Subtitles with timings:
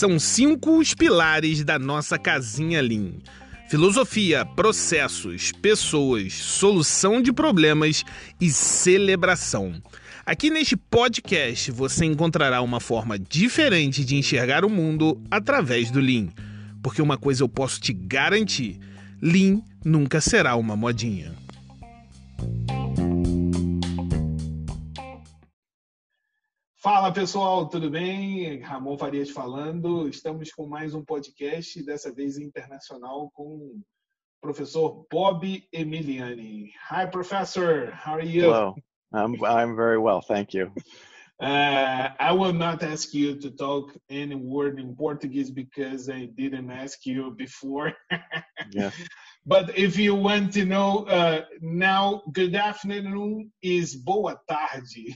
[0.00, 3.12] São cinco os pilares da nossa casinha Lean:
[3.68, 8.04] filosofia, processos, pessoas, solução de problemas
[8.40, 9.74] e celebração.
[10.24, 16.28] Aqui neste podcast você encontrará uma forma diferente de enxergar o mundo através do Lean.
[16.82, 18.78] Porque uma coisa eu posso te garantir:
[19.20, 21.34] Lean nunca será uma modinha.
[26.82, 28.58] Fala pessoal, tudo bem?
[28.60, 30.08] Ramon Farias falando.
[30.08, 33.82] Estamos com mais um podcast, dessa vez internacional, com o
[34.40, 36.72] professor Bob Emiliani.
[36.90, 37.92] Hi, professor.
[37.92, 38.44] How are you?
[38.44, 38.74] Hello.
[39.12, 40.72] I'm, I'm very well, thank you.
[41.38, 46.70] Uh, I will not ask you to talk any word in Portuguese because I didn't
[46.70, 47.92] ask you before.
[48.72, 48.90] yeah.
[49.46, 55.14] But if you want to know uh, now, good afternoon is boa tarde.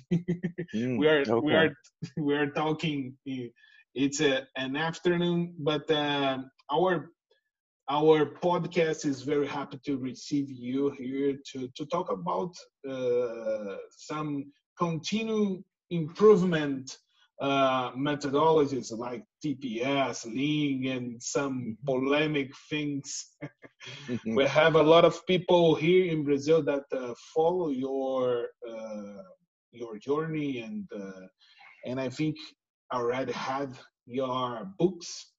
[0.74, 1.46] Mm, we are okay.
[1.46, 1.76] we are
[2.16, 3.16] we are talking.
[3.94, 6.38] It's a, an afternoon, but uh,
[6.72, 7.10] our
[7.88, 12.54] our podcast is very happy to receive you here to to talk about
[12.88, 16.96] uh, some continued improvement
[17.40, 23.36] uh, methodologies like TPS, Lean, and some polemic things.
[24.08, 24.36] Mhm.
[24.36, 29.22] we have a lot of people here in Brazil that uh, follow your uh,
[29.72, 31.26] your journey, and uh,
[31.86, 32.36] and I think
[32.92, 35.32] already had your books,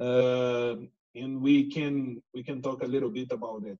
[0.00, 0.74] uh,
[1.14, 3.78] and we can we can talk a little bit about it.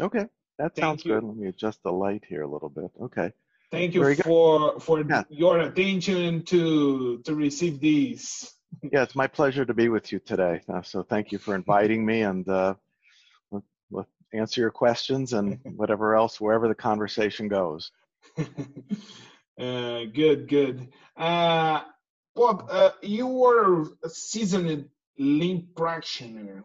[0.00, 0.26] Okay,
[0.58, 1.12] that Thank sounds you.
[1.12, 1.24] good.
[1.24, 2.90] Let me adjust the light here a little bit.
[3.00, 3.32] Okay.
[3.70, 5.24] Thank you for for Yeah.
[5.28, 8.54] your attention to to receive these.
[8.92, 10.60] Yeah, it's my pleasure to be with you today.
[10.68, 12.74] Uh, so thank you for inviting me and uh,
[13.50, 17.90] we'll, we'll answer your questions and whatever else, wherever the conversation goes.
[18.38, 20.88] uh, good, good.
[21.16, 21.80] Uh,
[22.36, 26.62] Bob, uh, you were a seasoned lean practitioner,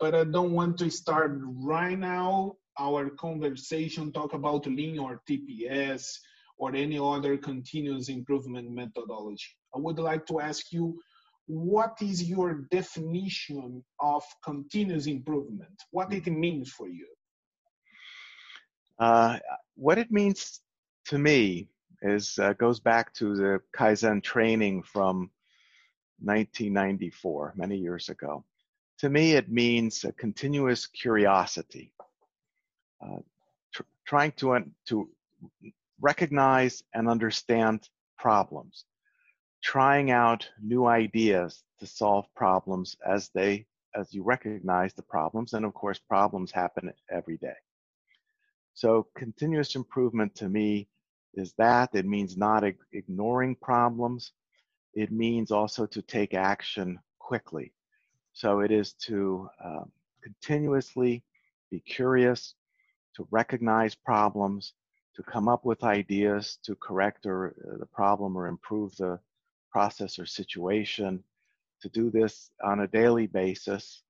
[0.00, 6.16] but I don't want to start right now our conversation talk about lean or TPS
[6.58, 9.52] or any other continuous improvement methodology.
[9.74, 10.98] I would like to ask you
[11.46, 15.76] what is your definition of continuous improvement?
[15.90, 17.08] What it means for you?
[18.98, 19.38] Uh,
[19.74, 20.60] what it means
[21.06, 21.68] to me
[22.02, 25.30] is uh, goes back to the Kaizen training from
[26.20, 28.44] 1994, many years ago.
[28.98, 31.92] To me, it means a continuous curiosity,
[33.72, 35.08] tr- trying to to
[36.00, 37.88] recognize and understand
[38.18, 38.84] problems,
[39.62, 45.64] trying out new ideas to solve problems as they as you recognize the problems, and
[45.64, 47.56] of course, problems happen every day.
[48.74, 50.88] So continuous improvement to me
[51.34, 51.90] is that.
[51.94, 54.32] It means not ig- ignoring problems.
[54.94, 57.72] It means also to take action quickly.
[58.32, 59.84] So it is to uh,
[60.22, 61.22] continuously
[61.70, 62.54] be curious,
[63.16, 64.74] to recognize problems,
[65.16, 69.18] to come up with ideas to correct or uh, the problem or improve the
[69.70, 71.22] process or situation.
[71.82, 74.02] To do this on a daily basis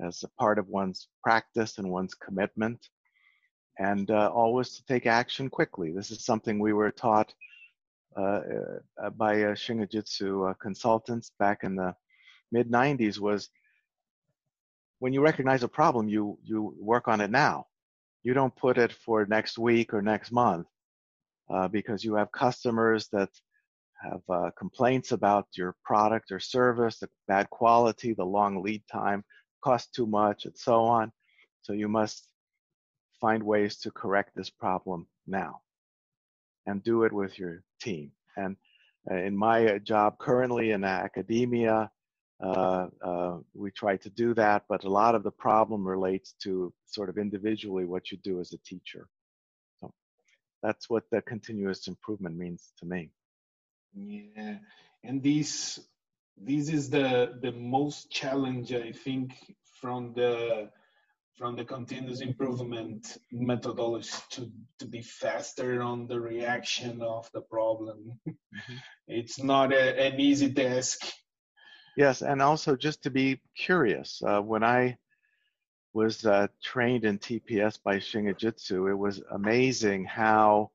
[0.00, 2.88] as a part of one's practice and one's commitment
[3.78, 5.92] and uh, always to take action quickly.
[5.92, 7.32] This is something we were taught
[8.16, 8.40] uh,
[9.02, 11.94] uh, by uh, Shingijutsu uh, consultants back in the
[12.50, 13.50] mid 90s was
[14.98, 17.66] when you recognize a problem, you, you work on it now.
[18.26, 20.66] You don't put it for next week or next month
[21.48, 23.28] uh, because you have customers that
[24.02, 29.22] have uh, complaints about your product or service, the bad quality, the long lead time,
[29.62, 31.12] cost too much, and so on.
[31.62, 32.26] So you must
[33.20, 35.60] find ways to correct this problem now
[36.66, 38.10] and do it with your team.
[38.36, 38.56] And
[39.08, 41.92] uh, in my uh, job currently in academia,
[42.42, 46.72] uh, uh, we try to do that, but a lot of the problem relates to
[46.86, 49.08] sort of individually what you do as a teacher.
[49.80, 49.92] So
[50.62, 53.10] that's what the continuous improvement means to me.
[53.94, 54.58] Yeah,
[55.02, 55.80] and this
[56.36, 59.32] this is the the most challenge I think
[59.80, 60.70] from the
[61.38, 68.20] from the continuous improvement methodology to to be faster on the reaction of the problem.
[69.08, 71.00] it's not a, an easy task.
[71.96, 74.22] Yes, and also just to be curious.
[74.22, 74.98] Uh, when I
[75.94, 80.70] was uh, trained in TPS by Shingijutsu, it was amazing how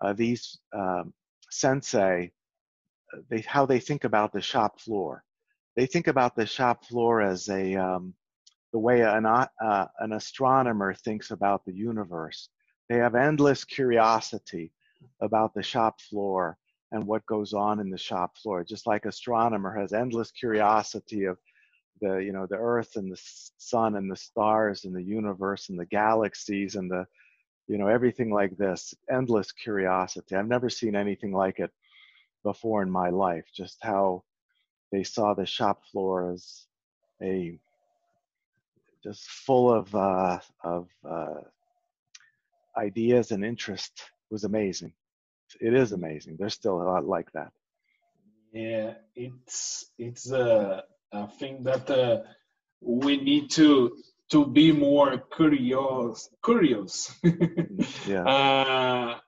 [0.00, 1.12] uh, these um,
[1.50, 2.32] sensei,
[3.28, 5.24] they how they think about the shop floor.
[5.76, 8.14] They think about the shop floor as a um,
[8.72, 9.46] the way an uh,
[10.00, 12.48] an astronomer thinks about the universe.
[12.88, 14.72] They have endless curiosity
[15.20, 16.58] about the shop floor
[16.92, 18.64] and what goes on in the shop floor.
[18.64, 21.38] Just like astronomer has endless curiosity of
[22.00, 23.20] the you know the Earth and the
[23.58, 27.06] sun and the stars and the universe and the galaxies and the
[27.68, 28.94] you know everything like this.
[29.10, 30.34] Endless curiosity.
[30.34, 31.70] I've never seen anything like it
[32.42, 33.44] before in my life.
[33.54, 34.24] Just how
[34.90, 36.66] they saw the shop floor as
[37.22, 37.58] a
[39.02, 41.40] just full of uh, of uh,
[42.76, 44.92] ideas and interest was amazing.
[45.60, 46.36] It is amazing.
[46.38, 47.52] There's still a lot like that.
[48.52, 52.22] Yeah, it's it's a, a thing that uh,
[52.80, 53.96] we need to
[54.30, 56.28] to be more curious.
[56.44, 57.12] Curious.
[58.06, 58.24] yeah.
[58.24, 59.18] Uh,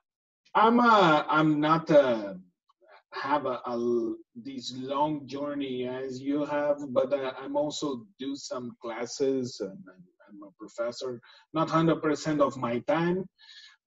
[0.55, 2.37] I'm a, I'm not a
[3.13, 8.75] have a, a, this long journey as you have, but uh, I'm also do some
[8.81, 9.77] classes and
[10.27, 11.21] I'm a professor.
[11.53, 13.25] Not hundred percent of my time,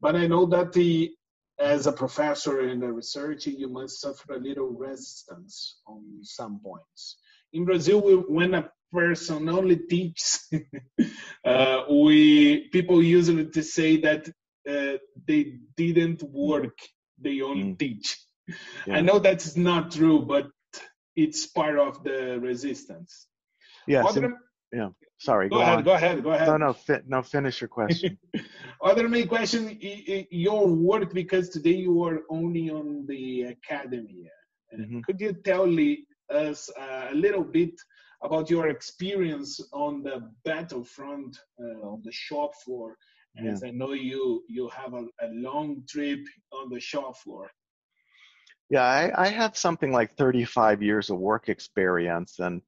[0.00, 1.12] but I know that the
[1.58, 7.16] as a professor and a researcher, you must suffer a little resistance on some points.
[7.52, 10.48] In Brazil, we, when a person only teaches,
[11.44, 14.28] uh, we people usually to say that
[14.68, 16.78] uh, they didn't work;
[17.18, 17.78] they only mm.
[17.78, 18.26] teach
[18.86, 18.96] yeah.
[18.96, 20.48] I know that's not true, but
[21.14, 23.26] it's part of the resistance.
[23.86, 24.06] Yes.
[24.08, 24.34] Other,
[24.72, 24.90] yeah.
[25.18, 25.48] Sorry.
[25.48, 25.78] Go, go ahead.
[25.78, 25.84] On.
[25.84, 26.22] Go ahead.
[26.22, 26.48] Go ahead.
[26.48, 26.72] No, no.
[26.72, 27.22] Fi- no.
[27.22, 28.18] Finish your question.
[28.82, 29.78] Other main question:
[30.30, 34.28] Your work, because today you are only on the academy.
[34.78, 35.00] Mm-hmm.
[35.00, 35.66] Could you tell
[36.30, 37.74] us a little bit
[38.22, 42.96] about your experience on the battlefront, uh, on the shop floor?
[43.38, 43.68] As yeah.
[43.68, 46.20] I know you you have a, a long trip
[46.52, 47.50] on the shop floor.
[48.68, 52.62] Yeah, I, I have something like 35 years of work experience, and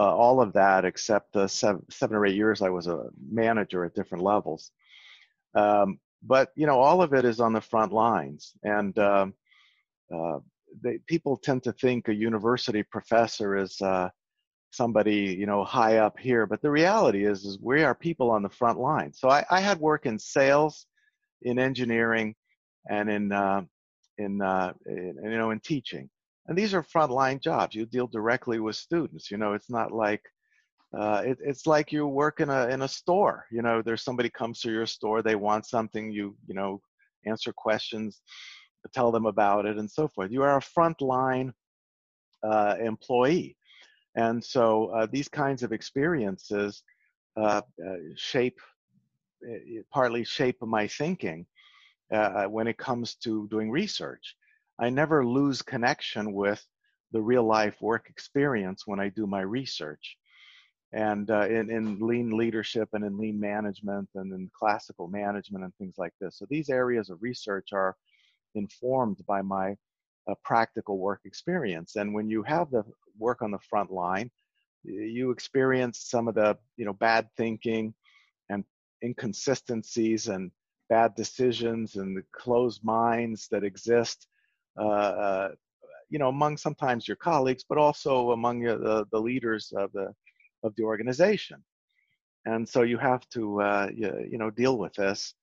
[0.00, 3.84] uh, all of that, except uh, seven, seven or eight years, I was a manager
[3.84, 4.70] at different levels.
[5.54, 9.34] Um, but you know, all of it is on the front lines, and um,
[10.14, 10.38] uh,
[10.82, 14.08] they, people tend to think a university professor is uh,
[14.70, 18.42] somebody you know high up here, but the reality is, is we are people on
[18.42, 19.12] the front line.
[19.12, 20.86] So I, I had work in sales,
[21.42, 22.34] in engineering,
[22.88, 23.64] and in uh,
[24.16, 26.08] in, uh, in, you know in teaching
[26.50, 27.74] and these are frontline jobs.
[27.74, 30.22] You deal directly with students you know it's not like
[30.96, 34.28] uh, it, it's like you work in a in a store you know there's somebody
[34.28, 36.82] comes to your store they want something you you know
[37.26, 38.20] answer questions
[38.88, 40.30] tell them about it and so forth.
[40.30, 41.52] You are a frontline
[42.42, 43.56] uh, employee.
[44.16, 46.82] And so uh, these kinds of experiences
[47.36, 48.58] uh, uh, shape
[49.48, 51.46] eh, partly shape my thinking
[52.12, 54.36] uh, when it comes to doing research.
[54.80, 56.64] I never lose connection with
[57.12, 60.16] the real life work experience when I do my research.
[60.92, 65.74] And uh, in, in lean leadership and in lean management and in classical management and
[65.76, 66.38] things like this.
[66.38, 67.94] So these areas of research are
[68.54, 69.76] informed by my
[70.28, 71.96] uh, practical work experience.
[71.96, 72.82] And when you have the
[73.18, 74.30] work on the front line,
[74.82, 77.94] you experience some of the you know bad thinking
[78.48, 78.64] and
[79.04, 80.50] inconsistencies and
[80.88, 84.26] bad decisions and the closed minds that exist,
[84.78, 90.12] you know, among sometimes your colleagues, but also among the, the leaders of the
[90.62, 91.62] of the organization.
[92.44, 95.34] And so you have to, uh, you, you, know, deal with this.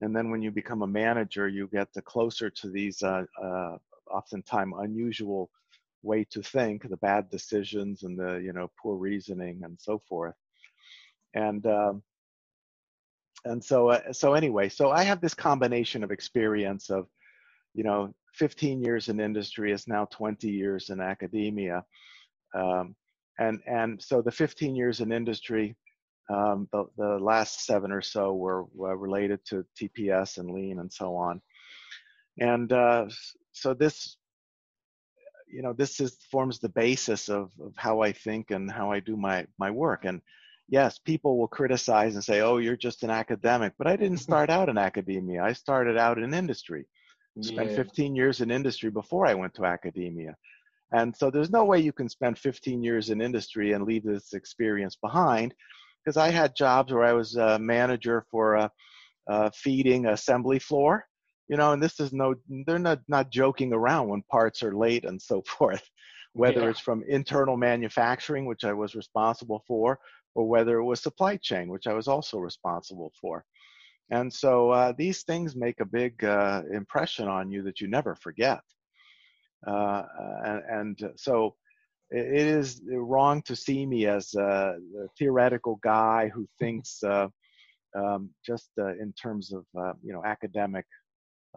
[0.00, 3.76] And then when you become a manager, you get the closer to these uh, uh,
[4.10, 5.50] oftentimes unusual
[6.02, 10.34] way to think, the bad decisions and the, you know, poor reasoning and so forth.
[11.34, 12.02] And um,
[13.44, 17.06] and so uh, so anyway so i have this combination of experience of
[17.74, 21.84] you know 15 years in industry is now 20 years in academia
[22.54, 22.94] um,
[23.38, 25.76] and and so the 15 years in industry
[26.30, 30.92] um, the, the last seven or so were, were, related to tps and lean and
[30.92, 31.40] so on
[32.40, 33.06] and uh,
[33.52, 34.16] so this
[35.48, 39.00] you know this is forms the basis of, of how i think and how i
[39.00, 40.20] do my my work and
[40.68, 43.74] yes, people will criticize and say, oh, you're just an academic.
[43.78, 45.42] But I didn't start out in academia.
[45.42, 46.86] I started out in industry.
[47.40, 47.76] Spent yeah.
[47.76, 50.36] 15 years in industry before I went to academia.
[50.92, 54.32] And so there's no way you can spend 15 years in industry and leave this
[54.32, 55.54] experience behind
[56.04, 58.70] because I had jobs where I was a manager for a,
[59.28, 61.06] a feeding assembly floor,
[61.48, 62.34] you know, and this is no,
[62.66, 65.82] they're not, not joking around when parts are late and so forth
[66.34, 66.68] whether yeah.
[66.68, 69.98] it's from internal manufacturing, which I was responsible for,
[70.34, 73.44] or whether it was supply chain, which I was also responsible for.
[74.10, 78.14] And so uh, these things make a big uh, impression on you that you never
[78.14, 78.60] forget.
[79.66, 80.02] Uh,
[80.44, 80.62] and,
[81.00, 81.54] and, so
[82.10, 84.76] it is wrong to see me as a,
[85.18, 87.28] theoretical guy who thinks uh,
[87.96, 90.84] um, just uh, in terms of uh, you know academic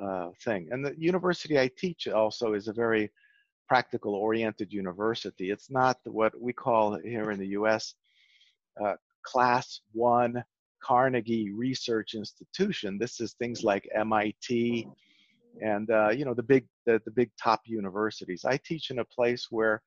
[0.01, 0.67] uh, thing.
[0.71, 3.11] And the university I teach also is a very
[3.67, 5.51] practical oriented university.
[5.51, 7.95] It's not what we call here in the US
[8.81, 10.43] uh, class one
[10.81, 12.97] Carnegie research institution.
[12.97, 14.87] This is things like MIT
[15.61, 18.45] and uh, you know the big the, the big top universities.
[18.45, 19.81] I teach in a place where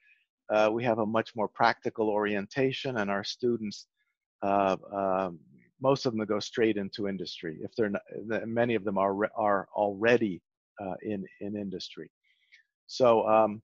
[0.53, 3.87] uh, we have a much more practical orientation, and our students,
[4.43, 5.39] uh, um,
[5.81, 7.59] most of them go straight into industry.
[7.63, 8.03] If they're not,
[8.47, 10.43] many of them are are already
[10.81, 12.11] uh, in in industry.
[12.87, 13.63] So um,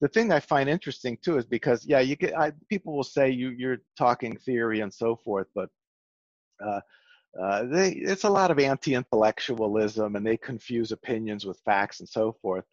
[0.00, 3.30] the thing I find interesting too is because yeah, you get I, people will say
[3.30, 5.68] you you're talking theory and so forth, but
[6.62, 6.80] uh,
[7.40, 12.32] uh, they it's a lot of anti-intellectualism and they confuse opinions with facts and so
[12.40, 12.64] forth.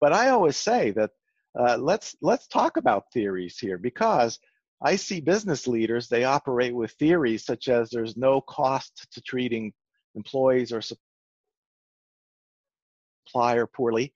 [0.00, 1.10] But I always say that
[1.58, 4.38] uh, let's let's talk about theories here because
[4.82, 9.72] I see business leaders they operate with theories such as there's no cost to treating
[10.14, 10.82] employees or
[13.26, 14.12] supplier poorly,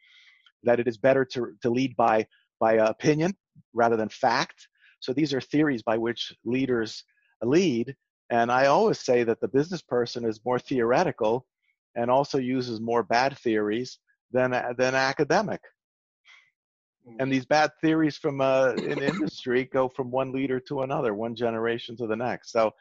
[0.62, 2.26] that it is better to to lead by
[2.58, 3.34] by opinion
[3.72, 4.68] rather than fact.
[5.00, 7.04] So these are theories by which leaders
[7.42, 7.96] lead.
[8.30, 11.46] And I always say that the business person is more theoretical
[11.96, 13.98] and also uses more bad theories
[14.32, 15.60] than than academic.
[17.18, 17.30] And mm.
[17.30, 21.96] these bad theories from uh, an industry go from one leader to another, one generation
[21.96, 22.52] to the next.
[22.52, 22.72] So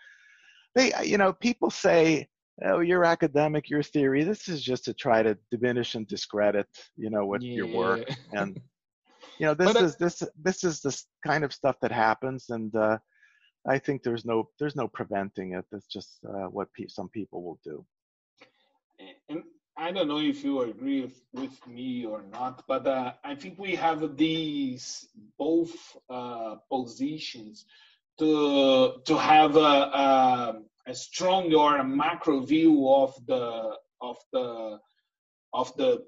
[0.75, 2.27] they, you know, people say,
[2.63, 7.09] "Oh, you're academic, your theory." This is just to try to diminish and discredit, you
[7.09, 7.53] know, what yeah.
[7.53, 8.61] your work and
[9.39, 12.75] you know this but is this this is the kind of stuff that happens and
[12.75, 12.97] uh,
[13.67, 15.65] i think there's no there's no preventing it.
[15.71, 17.85] That's just uh, what pe- some people will do.
[19.29, 19.43] And
[19.77, 23.75] i don't know if you agree with, me or not but uh, i think we
[23.75, 25.73] have these both
[26.09, 27.65] uh, positions
[28.19, 29.59] to to have a,
[30.05, 34.79] a, a strong or a macro view of the of the
[35.53, 36.03] of the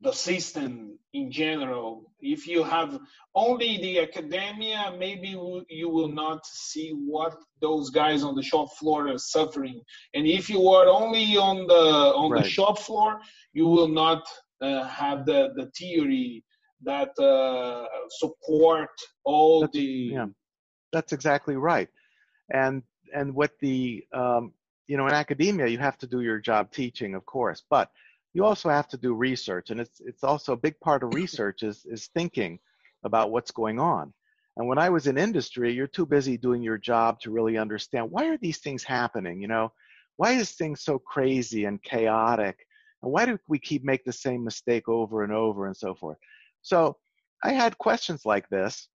[0.00, 2.10] the system in general.
[2.20, 2.98] If you have
[3.34, 5.28] only the academia, maybe
[5.68, 9.80] you will not see what those guys on the shop floor are suffering.
[10.14, 11.84] And if you are only on the
[12.20, 12.42] on right.
[12.42, 13.20] the shop floor,
[13.52, 14.26] you will not
[14.60, 16.44] uh, have the the theory
[16.82, 18.90] that uh, support
[19.24, 20.10] all that's, the.
[20.12, 20.26] Yeah,
[20.92, 21.88] that's exactly right.
[22.52, 22.82] And
[23.14, 24.52] and what the um,
[24.86, 27.90] you know in academia you have to do your job teaching, of course, but
[28.32, 31.62] you also have to do research and it's it's also a big part of research
[31.62, 32.58] is is thinking
[33.04, 34.12] about what's going on.
[34.56, 38.10] And when i was in industry you're too busy doing your job to really understand
[38.10, 39.72] why are these things happening you know?
[40.16, 42.58] Why is things so crazy and chaotic?
[43.02, 46.18] And why do we keep make the same mistake over and over and so forth?
[46.62, 46.96] So
[47.42, 48.88] i had questions like this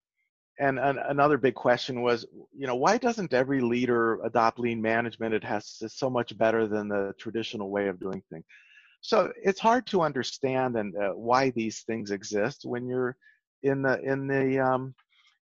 [0.60, 2.26] and an, another big question was
[2.58, 5.34] you know why doesn't every leader adopt lean management?
[5.34, 8.46] It has it's so much better than the traditional way of doing things
[9.06, 13.16] so it's hard to understand and uh, why these things exist when you're
[13.62, 14.96] in the in the um,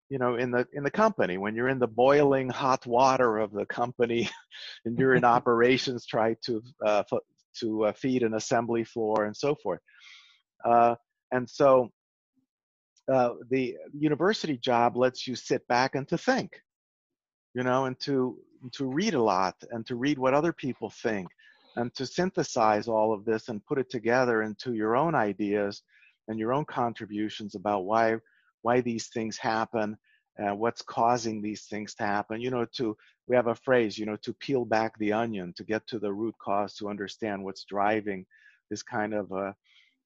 [0.09, 3.51] you know in the in the company when you're in the boiling hot water of
[3.51, 4.27] the company
[4.85, 7.03] and you're in operations try to uh,
[7.59, 9.81] to uh, feed an assembly floor and so forth.
[10.65, 10.95] Uh,
[11.31, 11.87] and so
[13.11, 16.59] uh, the university job lets you sit back and to think
[17.53, 18.39] you know and to
[18.71, 21.27] to read a lot and to read what other people think
[21.75, 25.83] and to synthesize all of this and put it together into your own ideas
[26.27, 28.15] and your own contributions about why
[28.61, 29.97] why these things happen
[30.37, 32.41] and what's causing these things to happen.
[32.41, 32.95] You know to
[33.27, 36.11] we have a phrase you know to peel back the onion to get to the
[36.11, 38.25] root cause to understand what's driving
[38.69, 39.53] this kind of uh,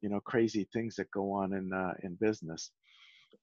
[0.02, 2.72] you know crazy things that go on in uh, in business.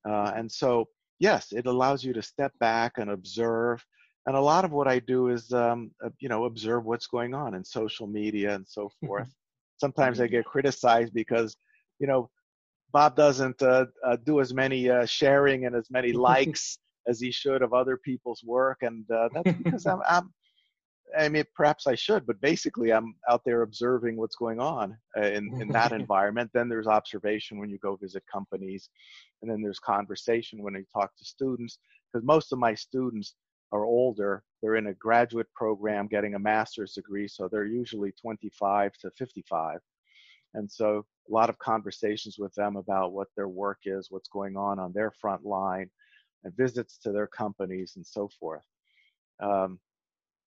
[0.09, 0.87] Uh, and so
[1.19, 3.85] yes it allows you to step back and observe
[4.26, 7.35] and a lot of what I do is, um, uh, you know, observe what's going
[7.35, 9.29] on in social media and so forth.
[9.79, 10.37] Sometimes I mm-hmm.
[10.37, 11.57] get criticized because,
[11.99, 12.31] you know,
[12.93, 17.33] Bob doesn't uh, uh, do as many uh, sharing and as many likes as he
[17.33, 20.33] should of other people's work, and uh, that's because I'm, I'm,
[21.19, 25.26] I mean, perhaps I should, but basically, I'm out there observing what's going on uh,
[25.26, 26.50] in in that environment.
[26.55, 28.88] Then there's observation when you go visit companies,
[29.41, 31.79] and then there's conversation when you talk to students.
[32.12, 33.35] Because most of my students
[33.73, 34.45] are older.
[34.62, 39.81] They're in a graduate program getting a master's degree, so they're usually 25 to 55.
[40.55, 44.57] And so a lot of conversations with them about what their work is, what's going
[44.57, 45.91] on on their front line,
[46.45, 48.64] and visits to their companies and so forth.
[49.43, 49.81] Um,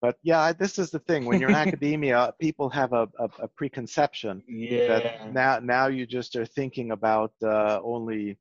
[0.00, 1.24] but yeah, this is the thing.
[1.24, 4.86] When you're in academia, people have a, a, a, preconception yeah.
[4.86, 8.38] that now now you just are thinking about uh, only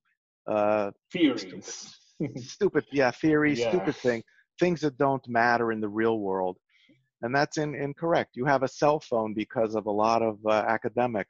[0.47, 1.97] uh, theories.
[2.35, 3.69] stupid, yeah, theories, yeah.
[3.69, 4.23] stupid thing
[4.59, 6.57] things that don't matter in the real world.
[7.21, 8.35] And that's in, incorrect.
[8.35, 11.27] You have a cell phone because of a lot of uh, academic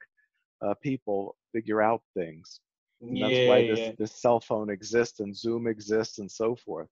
[0.64, 2.60] uh, people figure out things.
[3.00, 3.92] And yeah, that's why this, yeah.
[3.98, 6.88] this cell phone exists and Zoom exists and so forth.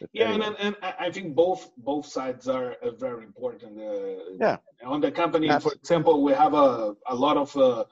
[0.00, 3.78] But Yeah, anyway, and, and I think both both sides are uh, very important.
[3.78, 4.56] Uh, Yeah.
[4.84, 7.84] On the company, Abs- for example, we have a, a lot of uh,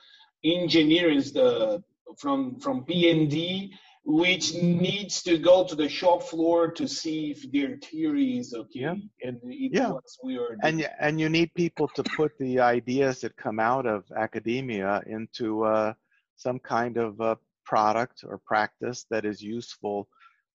[0.45, 1.83] engineers the,
[2.17, 3.75] from from P&D
[4.05, 8.81] which needs to go to the shop floor to see if their theory is okay
[8.81, 8.95] Yeah.
[9.23, 9.91] and it Yeah.
[9.93, 13.87] was we are and and you need people to put the ideas that come out
[13.87, 15.93] of academia into uh,
[16.37, 20.09] some kind of uh, product or practice that is useful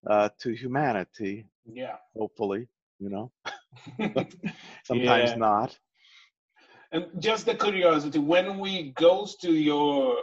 [0.10, 1.46] uh, to humanity.
[1.66, 2.68] yeah Hopefully,
[3.00, 3.32] you know.
[4.84, 5.36] Sometimes Yeah.
[5.36, 5.78] not.
[6.92, 10.16] And just the curiosity, when we goes to your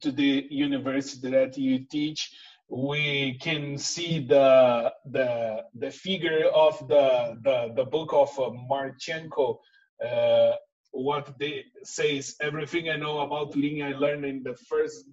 [0.00, 2.30] to the university that you teach,
[2.68, 9.58] we can see the the the figure of the the, the book of uh, Martichenko.
[10.04, 10.52] Uh,
[10.92, 15.04] what they says everything I know about Lean I learned in the first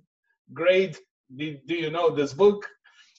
[0.53, 0.97] grade.
[1.35, 2.67] Do, do you know this book?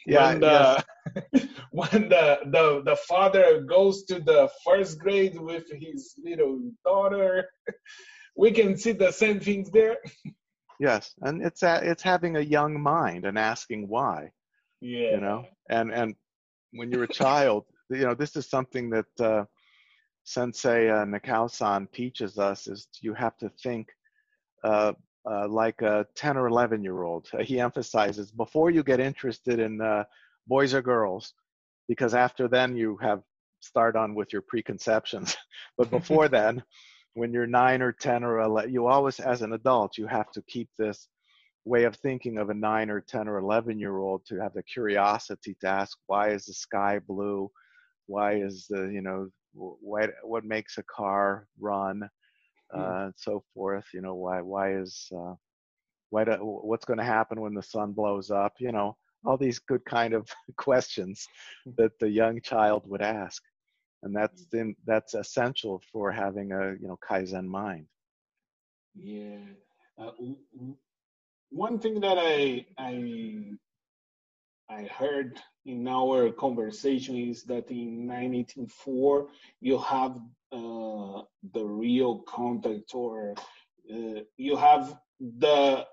[0.06, 0.32] Yeah.
[0.32, 0.84] when yes.
[1.70, 7.48] when the, the the father goes to the first grade with his little daughter
[8.36, 9.96] we can see the same things there
[10.82, 11.14] Yes.
[11.20, 14.32] And it's a, it's having a young mind and asking why.
[14.80, 16.14] yeah you know and and
[16.72, 19.44] when you're a child you know this is something that uh,
[20.24, 23.84] sensei uh, Nakao-san teaches us is you have to think
[24.64, 24.92] uh,
[25.30, 29.80] uh, like a 10 or 11 year old he emphasizes before you get interested in
[29.80, 30.04] uh,
[30.48, 31.34] boys or girls
[31.88, 33.20] because after then you have
[33.60, 35.36] start on with your preconceptions
[35.78, 36.54] but before then
[37.14, 40.42] when you're 9 or 10 or 11 you always as an adult you have to
[40.42, 41.08] keep this
[41.64, 44.62] way of thinking of a 9 or 10 or 11 year old to have the
[44.62, 47.50] curiosity to ask why is the sky blue?
[48.06, 52.02] Why is the you know wh- why what makes a car run?
[52.74, 55.34] Uh, and so forth you know why why is uh,
[56.10, 58.54] why do, what's going to happen when the sun blows up?
[58.58, 61.26] You know all these good kind of questions
[61.76, 63.42] that the young child would ask
[64.02, 67.86] and that's in, that's essential for having a you know kaizen mind.
[68.94, 69.38] Yeah.
[69.98, 70.10] Uh,
[71.50, 73.44] one thing that i i
[74.70, 79.28] i heard in our conversation is that in 1984
[79.60, 80.18] you have
[80.50, 83.34] uh, the real contact or
[83.92, 84.96] uh, you have
[85.38, 85.86] the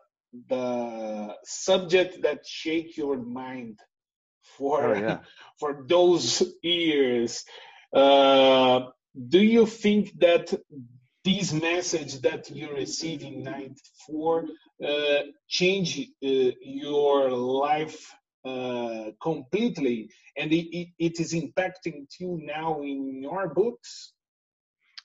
[0.47, 3.79] the subject that shake your mind
[4.41, 5.19] for oh yeah.
[5.59, 7.43] for those years
[7.93, 10.53] do you think that
[11.25, 14.45] this message that you received in 94
[14.83, 16.27] uh, changed uh,
[16.61, 18.13] your life
[18.45, 24.13] uh, completely and it, it, is impacting you now in your books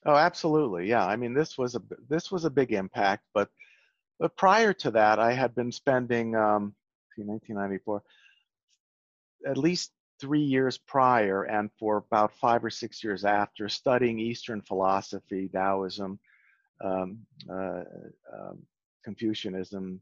[0.06, 0.88] Oh, absolutely.
[0.88, 1.06] Yeah.
[1.06, 3.48] I mean, this was a this was a big impact, but
[4.18, 6.74] but prior to that, I had been spending um,
[7.16, 8.02] see, 1994
[9.46, 14.60] at least three years prior, and for about five or six years after, studying Eastern
[14.62, 16.18] philosophy, Taoism,
[16.82, 17.18] um,
[17.50, 17.82] uh,
[18.32, 18.62] um,
[19.04, 20.00] Confucianism,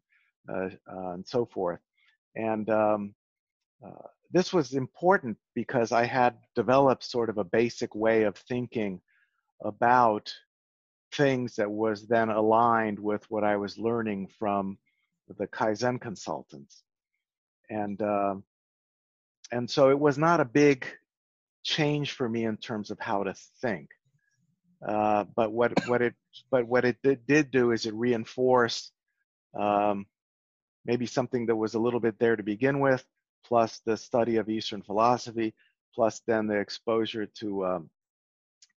[0.48, 1.80] uh, uh, and so forth.
[2.36, 3.14] And um,
[3.84, 9.00] uh, this was important because I had developed sort of a basic way of thinking
[9.62, 10.32] about
[11.12, 14.78] things that was then aligned with what I was learning from
[15.38, 16.82] the Kaizen consultants.
[17.70, 18.36] And uh,
[19.52, 20.86] and so it was not a big
[21.62, 23.88] change for me in terms of how to think.
[24.86, 26.14] Uh, but what what it
[26.50, 28.90] but what it did, did do is it reinforced
[29.56, 30.06] um,
[30.84, 33.04] maybe something that was a little bit there to begin with,
[33.44, 35.54] plus the study of Eastern philosophy,
[35.94, 37.90] plus then the exposure to um,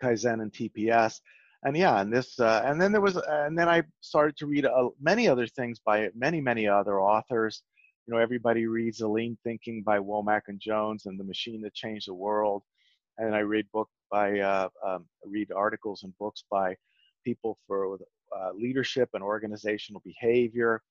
[0.04, 1.20] Kaizen and TPS.
[1.64, 4.66] And yeah, and this, uh, and then there was, and then I started to read
[4.68, 7.64] uh, many other things by many, many other authors.
[8.06, 11.74] You know, everybody reads The Lean Thinking by Womack and Jones and The Machine That
[11.74, 12.62] Changed the World.
[13.18, 16.76] And I read book by, uh, um, read articles and books by
[17.24, 20.84] people for uh, leadership and organizational behavior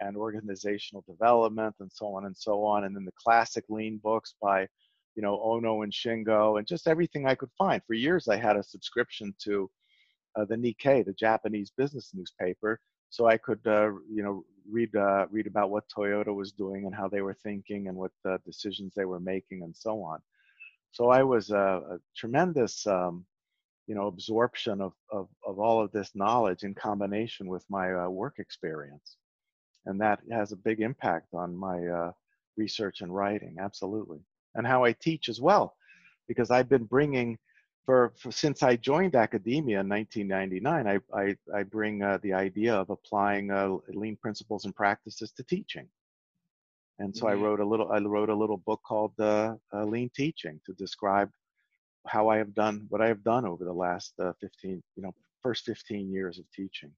[0.00, 2.84] and organizational development and so on and so on.
[2.84, 4.66] And then the classic lean books by,
[5.14, 7.82] you know, Ohno and Shingo and just everything I could find.
[7.86, 9.70] For years, I had a subscription to
[10.36, 15.26] uh, the Nikkei, the Japanese business newspaper, so I could, uh, you know, read uh,
[15.30, 18.92] read about what Toyota was doing and how they were thinking and what uh, decisions
[18.94, 20.20] they were making and so on.
[20.92, 23.24] So I was a, a tremendous, um,
[23.86, 28.08] you know, absorption of, of of all of this knowledge in combination with my uh,
[28.08, 29.16] work experience
[29.86, 32.12] and that has a big impact on my uh,
[32.56, 34.18] research and writing absolutely
[34.54, 35.74] and how i teach as well
[36.28, 37.38] because i've been bringing
[37.86, 42.74] for, for, since I joined academia in 1999, I I, I bring uh, the idea
[42.74, 45.88] of applying uh, lean principles and practices to teaching,
[46.98, 47.40] and so mm-hmm.
[47.40, 50.72] I wrote a little I wrote a little book called uh, uh, Lean Teaching to
[50.74, 51.30] describe
[52.06, 55.14] how I have done what I have done over the last uh, 15 you know
[55.42, 56.90] first 15 years of teaching.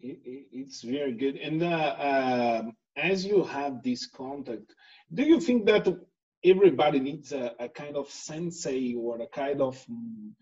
[0.00, 1.36] It, it, it's very good.
[1.36, 4.72] And uh, um, as you have this contact,
[5.12, 5.86] do you think that
[6.46, 10.34] everybody needs a, a kind of sensei or a kind of um,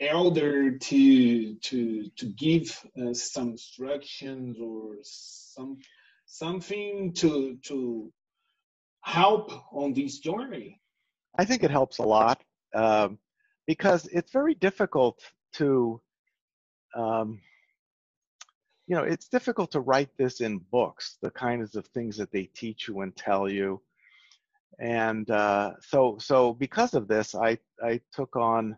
[0.00, 5.78] elder to to to give uh, some instructions or some
[6.26, 8.12] something to to
[9.02, 10.80] help on this journey.
[11.38, 12.42] I think it helps a lot
[12.74, 13.18] um,
[13.66, 15.20] because it's very difficult
[15.54, 16.00] to
[16.94, 17.40] um,
[18.86, 22.44] you know it's difficult to write this in books the kinds of things that they
[22.44, 23.80] teach you and tell you
[24.78, 28.76] and uh, so so because of this, I I took on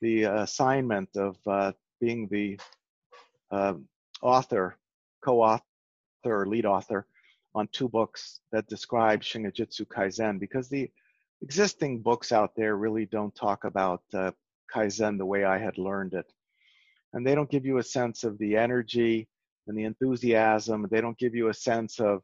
[0.00, 2.58] the assignment of uh, being the
[3.50, 3.74] uh,
[4.22, 4.76] author,
[5.24, 5.62] co-author,
[6.26, 7.06] or lead author
[7.54, 10.90] on two books that describe Shingijutsu Kaizen because the
[11.42, 14.32] existing books out there really don't talk about uh,
[14.74, 16.26] Kaizen the way I had learned it.
[17.12, 19.28] And they don't give you a sense of the energy
[19.66, 20.86] and the enthusiasm.
[20.90, 22.22] They don't give you a sense of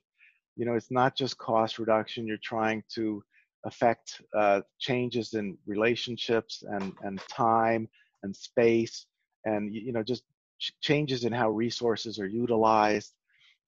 [0.56, 3.22] you know it's not just cost reduction you're trying to
[3.66, 7.88] affect uh, changes in relationships and and time
[8.22, 9.06] and space
[9.44, 10.24] and you know just
[10.58, 13.12] ch- changes in how resources are utilized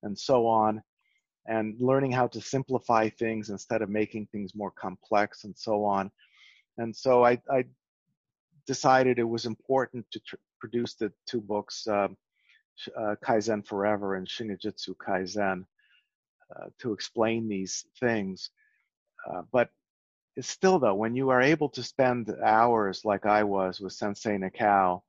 [0.02, 0.82] and so on
[1.46, 6.10] and learning how to simplify things instead of making things more complex and so on.
[6.78, 7.64] And so i, I
[8.66, 12.08] decided it was important to tr- produce the two books uh,
[12.98, 15.64] uh, kaizen forever and shingijutsu kaizen
[16.54, 18.50] uh, to explain these things.
[19.30, 19.70] Uh, but
[20.40, 25.02] still, though, when you are able to spend hours like I was with Sensei Nakao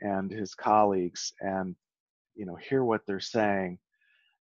[0.00, 1.74] and his colleagues, and
[2.34, 3.78] you know, hear what they're saying,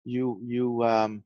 [0.03, 1.23] you you um,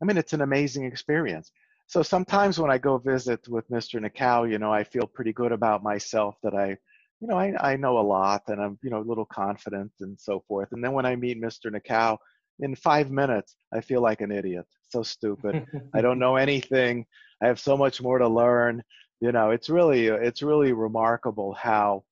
[0.00, 1.52] I mean, it's an amazing experience.
[1.86, 4.00] So sometimes when I go visit with Mr.
[4.00, 6.78] Nakao, you know, I feel pretty good about myself that I,
[7.20, 10.18] you know, I, I know a lot and I'm, you know, a little confident and
[10.18, 10.68] so forth.
[10.72, 11.70] And then when I meet Mr.
[11.70, 12.16] Nakao,
[12.60, 14.66] in five minutes, I feel like an idiot.
[14.90, 15.66] So stupid.
[15.94, 17.06] I don't know anything.
[17.42, 18.82] I have so much more to learn.
[19.20, 22.04] You know, it's really it's really remarkable how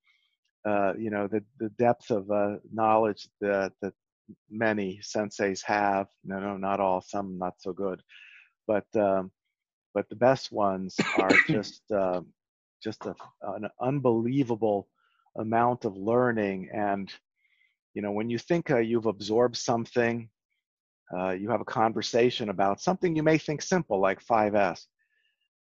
[0.69, 3.95] uh, you know the the depth of uh, knowledge that that
[4.51, 6.07] many senseis have.
[6.25, 7.01] No, no, not all.
[7.01, 8.03] Some not so good,
[8.67, 9.31] but um,
[9.95, 12.21] but the best ones are just uh,
[12.83, 14.89] just a, an unbelievable
[15.37, 17.13] amount of learning and
[17.95, 20.29] you know when you think uh, you've absorbed something
[21.17, 24.87] uh, you have a conversation about something you may think simple like 5S.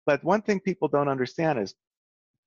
[0.06, 1.76] But one thing people don't understand is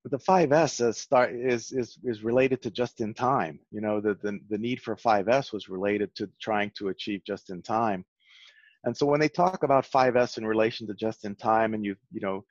[0.05, 3.59] the 5S is, start, is, is, is related to just in time.
[3.71, 7.51] You know, the, the, the need for 5S was related to trying to achieve just
[7.51, 8.05] in time.
[8.85, 11.97] And so when they talk about 5S in relation to just in time and you,
[12.13, 12.45] you know,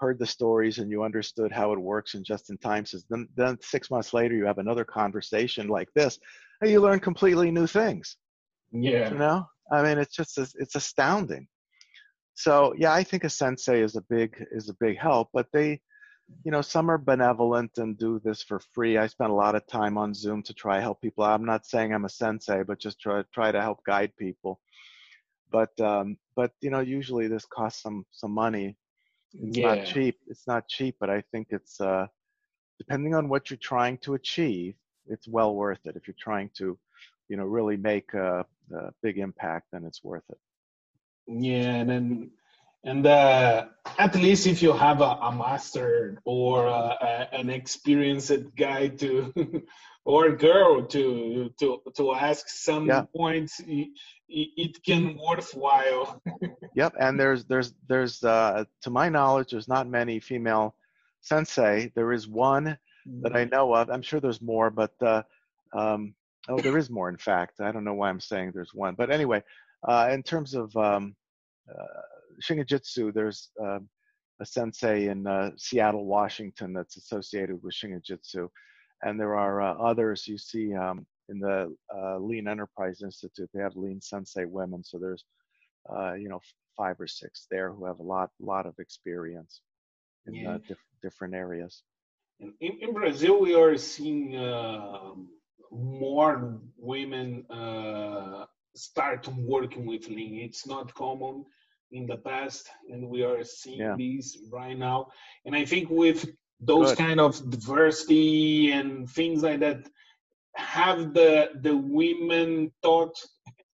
[0.00, 3.28] heard the stories and you understood how it works in just in time says then,
[3.36, 6.18] then six months later you have another conversation like this
[6.62, 8.16] and you learn completely new things
[8.72, 11.46] yeah you know I mean, it's just it's astounding.
[12.34, 15.80] So yeah, I think a sensei is a big is a big help, but they,
[16.44, 18.98] you know, some are benevolent and do this for free.
[18.98, 21.24] I spend a lot of time on Zoom to try help people.
[21.24, 24.60] I'm not saying I'm a sensei, but just try try to help guide people.
[25.50, 28.76] But um, but you know, usually this costs some some money.
[29.34, 29.74] It's yeah.
[29.74, 30.18] not cheap.
[30.26, 32.06] It's not cheap, but I think it's uh,
[32.78, 34.74] depending on what you're trying to achieve,
[35.06, 35.96] it's well worth it.
[35.96, 36.78] If you're trying to
[37.28, 40.38] you know really make a, a big impact, then it's worth it.
[41.26, 42.30] Yeah, and then
[42.84, 43.66] and uh,
[43.98, 49.32] at least if you have a, a master or a, an experienced guy to
[50.04, 53.02] or girl to to to ask some yeah.
[53.14, 53.88] points it,
[54.28, 56.22] it, can worthwhile
[56.74, 60.74] yep and there's there's there's uh, to my knowledge there's not many female
[61.20, 62.78] sensei there is one
[63.22, 63.50] that i mm.
[63.50, 65.22] know of i'm sure there's more but uh,
[65.76, 66.14] um,
[66.50, 67.60] Oh, there is more, in fact.
[67.60, 68.94] I don't know why I'm saying there's one.
[68.96, 69.42] But anyway,
[69.86, 71.14] uh, in terms of um,
[71.70, 72.02] uh,
[72.42, 73.78] Shingijutsu, there's uh,
[74.40, 78.48] a sensei in uh, Seattle, Washington that's associated with Shingijutsu.
[79.02, 83.48] And there are uh, others you see um, in the uh, Lean Enterprise Institute.
[83.54, 84.82] They have Lean Sensei women.
[84.82, 85.24] So there's,
[86.18, 86.40] you know,
[86.76, 89.60] five or six there who have a lot, lot of experience
[90.26, 90.58] in yeah.
[90.66, 91.82] diff- different areas.
[92.40, 95.28] In, in, Brazil, we are seeing um,
[95.70, 100.36] more women uh, start working with lean.
[100.36, 101.44] It's not common
[101.92, 103.94] in the past, and we are seeing yeah.
[103.96, 105.08] these right now.
[105.44, 106.28] And I think with
[106.60, 106.98] those Good.
[106.98, 109.88] kind of diversity and things like that
[110.56, 113.16] have the the women thought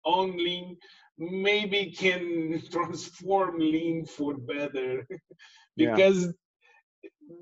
[0.04, 0.76] on lean
[1.18, 5.06] maybe can transform lean for better
[5.76, 5.94] Yeah.
[5.94, 6.32] because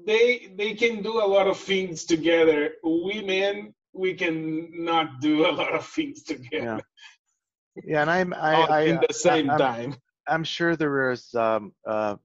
[0.06, 5.52] they they can do a lot of things together women we can not do a
[5.52, 6.82] lot of things together
[7.84, 9.96] Yeah, and I'm I, I in the same I'm, time
[10.28, 12.16] I'm sure there is um uh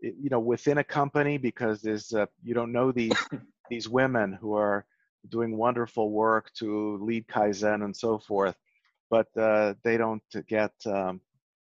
[0.00, 3.12] you know within a company because there's uh, you don't know these
[3.70, 4.86] these women who are
[5.28, 8.56] doing wonderful work to lead kaizen and so forth,
[9.10, 11.20] but uh, they don't get um,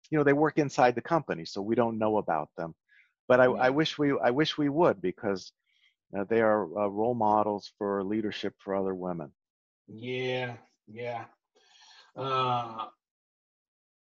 [0.10, 2.74] you know they work inside the company so we don't know about them.
[3.28, 5.52] But I, I wish we I wish we would because
[6.18, 9.32] uh, they are uh, role models for leadership for other women.
[9.89, 11.25] Yeah, yeah.
[12.15, 12.86] Uh,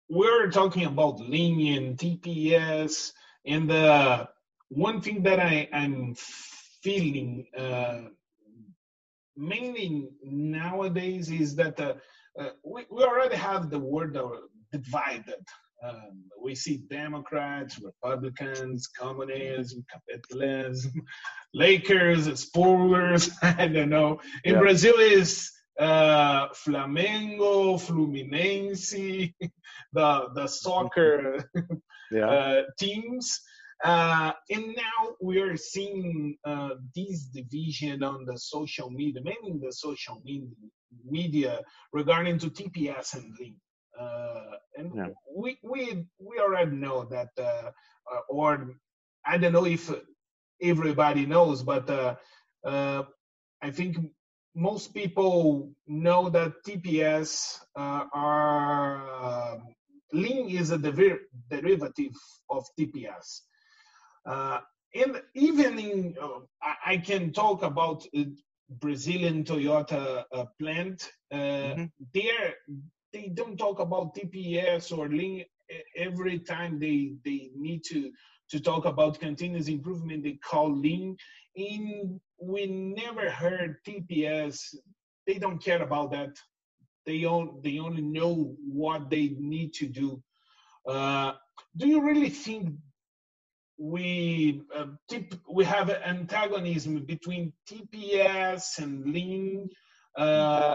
[0.09, 3.13] we're talking about Lean, TPS,
[3.47, 4.27] and uh,
[4.69, 6.15] one thing that I, I'm
[6.83, 8.03] feeling uh,
[9.37, 11.95] mainly nowadays is that uh,
[12.39, 14.19] uh, we, we already have the word
[14.73, 15.43] divided.
[15.83, 20.93] Um, we see Democrats, Republicans, communism, capitalism,
[21.55, 23.31] Lakers, Spurs.
[23.43, 24.21] I don't know.
[24.45, 24.61] In Yeah.
[24.61, 29.33] Brazil is uh, Flamengo, Fluminense,
[29.93, 31.45] the the soccer
[32.11, 33.41] Yeah, uh, teams.
[33.85, 39.61] Uh, and now we are seeing uh, this division on the social media, mainly in
[39.61, 40.49] the social media,
[41.05, 41.61] media
[41.93, 43.57] regarding to TPS and Lean.
[43.99, 45.09] Uh, and Yeah.
[45.37, 47.71] we, we, we already know that, uh,
[48.13, 48.75] uh, or
[49.27, 49.91] I don't know if
[50.63, 52.15] everybody knows, but uh,
[52.65, 53.03] uh,
[53.63, 53.97] I think
[54.55, 59.75] most people know that TPS uh, are um,
[60.13, 62.15] Lean is a dever- derivative
[62.51, 63.41] of TPS.
[64.27, 64.61] Uh,
[64.95, 68.25] and even in, uh, I, I can talk about uh,
[68.69, 71.11] Brazilian Toyota uh, plant.
[71.33, 71.91] Uh, Mhm.
[72.15, 72.55] There,
[73.13, 75.45] they don't talk about TPS or Lean
[75.97, 78.11] every time they they need to
[78.51, 80.23] to talk about continuous improvement.
[80.25, 81.17] They call Lean.
[81.55, 84.75] In we never heard TPS.
[85.27, 86.37] They don't care about that
[87.07, 90.23] they all they only know what they need to do.
[90.87, 91.33] Uh,
[91.77, 92.71] do you really think
[93.79, 99.69] we uh, tip, we have an antagonism between TPS and Lean?
[100.17, 100.75] Uh,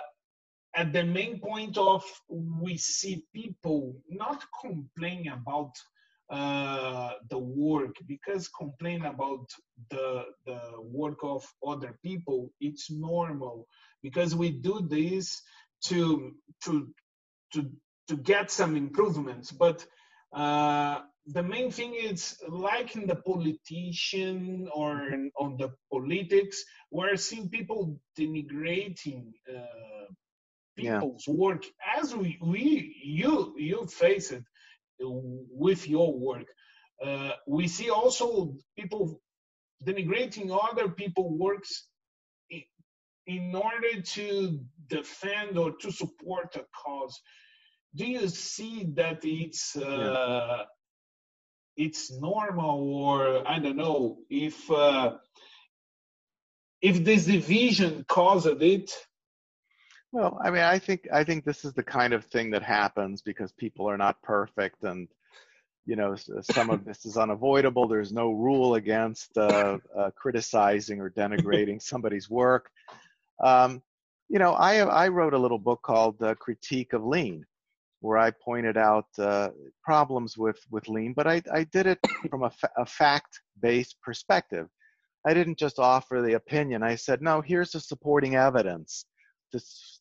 [0.75, 5.71] at the main point of we see people not complain about
[6.29, 9.49] uh, the work because complain about
[9.89, 13.67] the the work of other people it's normal.
[14.03, 15.41] Because we do this
[15.85, 16.33] to
[16.65, 16.89] to
[17.53, 17.69] to
[18.07, 19.51] to get some improvements.
[19.51, 19.85] But
[20.33, 27.17] uh, the main thing is like in the politician or in, on the politics we're
[27.17, 30.05] seeing people denigrating uh,
[30.77, 31.01] Yeah.
[31.01, 31.63] people's work
[31.97, 34.43] as we we you you face it
[34.99, 36.47] with your work.
[37.03, 39.21] Uh, we see also people
[39.85, 41.87] denigrating other people works
[43.27, 47.19] in order to defend or to support a cause.
[47.95, 50.63] Do you see that it's uh,
[51.77, 55.13] it's normal or i don't know if uh,
[56.81, 58.91] if this division caused it
[60.11, 63.21] Well, I mean, I think I think this is the kind of thing that happens
[63.21, 65.07] because people are not perfect, and
[65.85, 67.87] you know, some of this is unavoidable.
[67.87, 72.69] There's no rule against uh, uh, criticizing or denigrating somebody's work.
[73.43, 73.81] Um,
[74.29, 77.45] you know, I I wrote a little book called uh, Critique of Lean,
[77.99, 79.49] where I pointed out uh,
[79.83, 84.67] problems with with Lean, but I I did it from a, fa- a fact-based perspective.
[85.25, 86.81] I didn't just offer the opinion.
[86.83, 89.05] I said, no, here's the supporting evidence
[89.51, 89.59] to,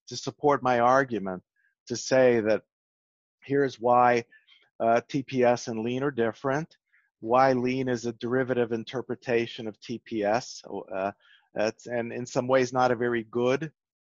[0.09, 1.43] to support my argument
[1.89, 2.63] to say that
[3.43, 4.25] here's why
[4.81, 6.77] uh, TPS and lean are different,
[7.21, 10.63] why lean is a derivative interpretation of TPS,
[10.95, 11.13] uh,
[11.87, 13.71] and in some ways not a very good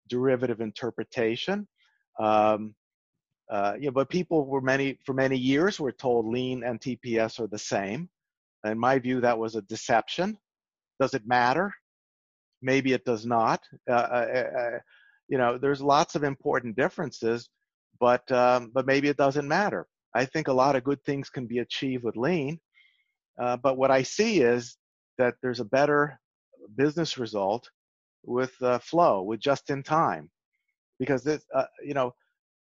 [0.09, 1.67] derivative interpretation.
[2.19, 2.75] Um,
[3.49, 7.39] uh, you know, but people were many for many years were told lean and TPS
[7.39, 8.09] are the same.
[8.65, 10.37] In my view, that was a deception.
[10.99, 11.73] Does it matter?
[12.61, 13.63] Maybe it does not.
[13.89, 14.79] Uh, uh, uh,
[15.29, 17.49] you know, there's lots of important differences,
[17.99, 19.87] but um, but maybe it doesn't matter.
[20.13, 22.59] I think a lot of good things can be achieved with lean,
[23.39, 24.75] uh, but what I see is
[25.19, 26.19] that there's a better
[26.75, 27.69] business result
[28.23, 30.29] with uh, flow, with just in time,
[30.99, 32.13] because this, uh, you know,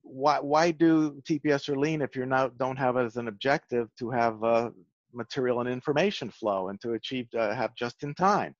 [0.03, 4.11] why why do TPS or lean if you're not don't have as an objective to
[4.11, 4.71] have uh,
[5.13, 8.55] material and information flow and to achieve uh, have just in time?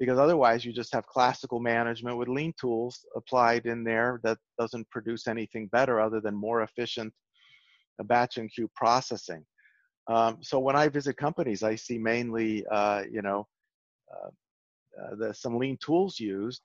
[0.00, 4.88] Because otherwise you just have classical management with lean tools applied in there that doesn't
[4.90, 7.12] produce anything better other than more efficient
[8.02, 9.44] batch and queue processing.
[10.08, 13.46] Um, so when I visit companies, I see mainly, uh, you know,
[14.12, 14.30] uh,
[15.00, 16.62] uh, the, some lean tools used,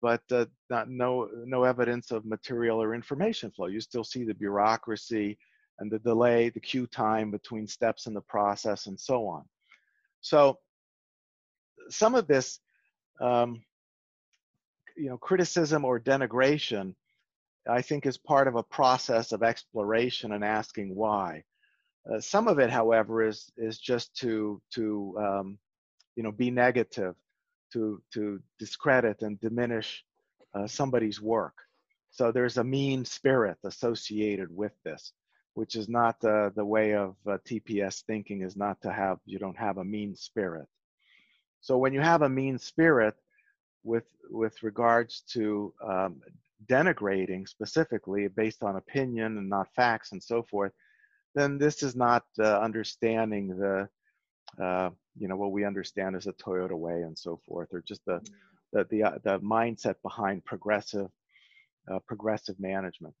[0.00, 3.66] but uh, not, no, no evidence of material or information flow.
[3.66, 5.38] You still see the bureaucracy
[5.78, 9.44] and the delay, the queue time between steps in the process, and so on.
[10.20, 10.58] So
[11.90, 12.60] some of this,
[13.20, 13.62] um,
[14.96, 16.94] you know, criticism or denigration,
[17.68, 21.44] I think is part of a process of exploration and asking why.
[22.10, 25.58] Uh, some of it, however, is is just to to um,
[26.16, 27.14] you know be negative,
[27.72, 30.04] to to discredit and diminish
[30.54, 31.54] uh, somebody's work.
[32.10, 35.12] So there's a mean spirit associated with this,
[35.54, 38.42] which is not the the way of uh, TPS thinking.
[38.42, 40.66] Is not to have you don't have a mean spirit.
[41.62, 43.14] So when you have a mean spirit
[43.84, 46.20] with with regards to um,
[46.66, 50.72] denigrating specifically based on opinion and not facts and so forth,
[51.34, 53.88] then this is not uh, understanding the
[54.62, 58.04] uh, you know what we understand as a Toyota way and so forth, or just
[58.06, 58.20] the
[58.72, 61.08] the the, uh, the mindset behind progressive
[61.90, 63.14] uh, progressive management.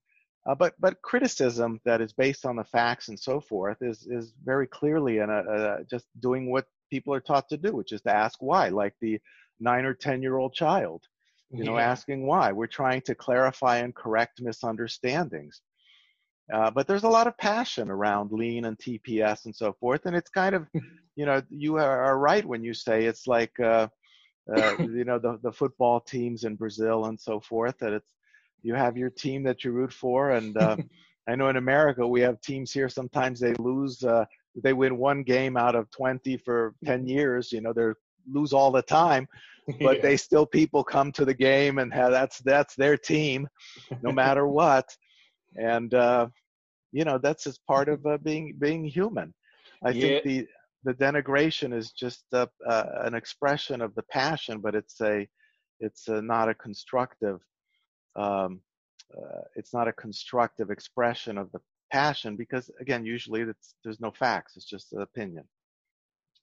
[0.46, 4.34] Uh, but but criticism that is based on the facts and so forth is is
[4.44, 8.02] very clearly in a, a, just doing what people are taught to do, which is
[8.02, 9.18] to ask why, like the
[9.58, 11.00] nine or ten year old child,
[11.50, 12.52] you know, asking why.
[12.52, 15.62] We're trying to clarify and correct misunderstandings.
[16.52, 20.14] Uh, but there's a lot of passion around lean and TPS and so forth, and
[20.14, 20.68] it's kind of,
[21.16, 23.88] you know, you are right when you say it's like, uh,
[24.54, 27.78] uh, you know, the the football teams in Brazil and so forth.
[27.78, 28.12] That it's
[28.62, 30.76] you have your team that you root for, and uh,
[31.28, 32.90] I know in America we have teams here.
[32.90, 37.52] Sometimes they lose, uh, they win one game out of 20 for 10 years.
[37.52, 37.92] You know, they
[38.30, 39.26] lose all the time,
[39.80, 40.02] but yeah.
[40.02, 43.48] they still people come to the game and have, that's that's their team,
[44.02, 44.86] no matter what.
[45.56, 46.28] And uh,
[46.92, 49.34] you know that's just part of uh, being being human.
[49.84, 50.00] I yeah.
[50.00, 50.46] think the
[50.84, 55.26] the denigration is just uh, an expression of the passion, but it's a
[55.80, 57.40] it's a, not a constructive
[58.16, 58.60] um,
[59.16, 61.60] uh, it's not a constructive expression of the
[61.92, 63.44] passion because again usually
[63.84, 65.44] there's no facts it's just an opinion.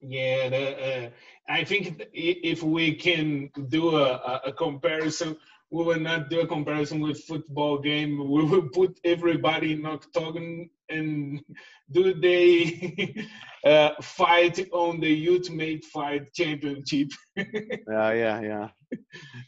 [0.01, 1.09] Yeah the, uh,
[1.49, 1.83] i think
[2.13, 5.35] if we can do a, a comparison
[5.71, 8.17] we will not do a comparison with football game.
[8.29, 11.41] We will put everybody in octagon and
[11.91, 13.27] do they
[13.65, 17.09] uh, fight on the Ultimate Fight Championship.
[17.35, 18.67] yeah, yeah, yeah.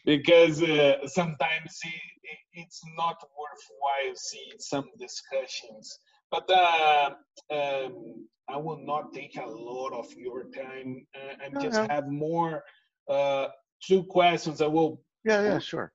[0.05, 5.99] because uh, sometimes it, it's not worthwhile see some discussions.
[6.29, 7.10] But uh,
[7.51, 12.63] um, I will not take a lot of your time uh, and just have more
[13.10, 13.47] uh,
[13.86, 14.62] two questions.
[14.62, 15.01] I will.
[15.25, 15.91] Yeah, yeah, sure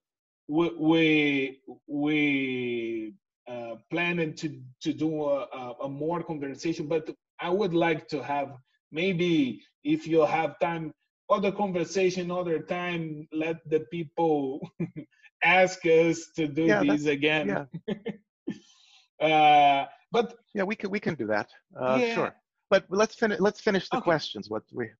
[0.48, 3.14] we we
[3.48, 7.09] uh, planning to to do a, a, more conversation, but
[7.40, 8.56] I would like to have
[8.90, 10.92] maybe if you have time,
[11.30, 13.28] other conversation, other time.
[13.32, 14.68] Let the people
[15.44, 17.66] ask us to do yeah, this again.
[17.88, 19.26] Yeah.
[19.26, 21.48] uh, but yeah, we can we can do that.
[21.78, 22.14] Uh, yeah.
[22.14, 22.35] Sure.
[22.70, 23.38] But let's finish.
[23.40, 24.04] Let's finish the okay.
[24.04, 24.50] questions.
[24.50, 24.90] What we.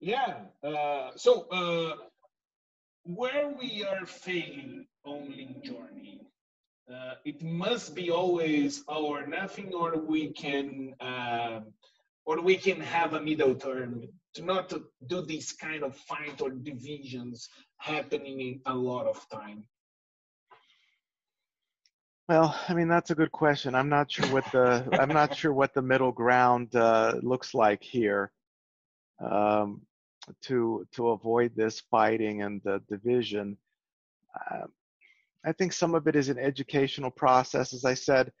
[0.00, 0.34] Yeah.
[0.62, 1.96] Uh, so uh,
[3.04, 6.20] where we are failing on lean journey,
[6.92, 11.60] uh, it must be always our nothing, or we can, uh,
[12.26, 14.02] or we can have a middle term
[14.34, 19.64] to not to do these kind of fight or divisions happening a lot of time.
[22.28, 23.74] Well, I mean that's a good question.
[23.74, 27.82] I'm not sure what the I'm not sure what the middle ground uh, looks like
[27.82, 28.32] here.
[29.20, 29.82] Um,
[30.42, 33.56] to to avoid this fighting and the division.
[34.34, 34.66] Uh,
[35.44, 38.32] I think some of it is an educational process, as I said.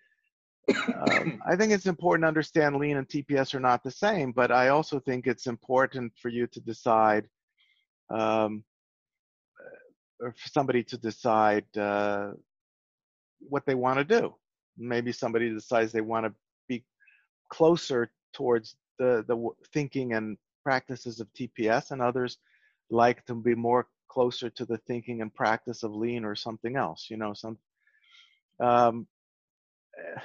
[0.68, 4.50] Um, I think it's important to understand lean and TPS are not the same, but
[4.50, 7.28] I also think it's important for you to decide,
[8.10, 8.64] um,
[10.20, 12.30] or for somebody to decide uh,
[13.40, 14.34] what they want to do.
[14.78, 16.32] Maybe somebody decides they want to
[16.68, 16.84] be
[17.50, 22.38] closer towards the the thinking and practices of TPS, and others
[22.90, 27.08] like to be more closer to the thinking and practice of lean or something else.
[27.10, 27.58] You know, some.
[28.60, 29.06] Um,
[29.98, 30.20] eh,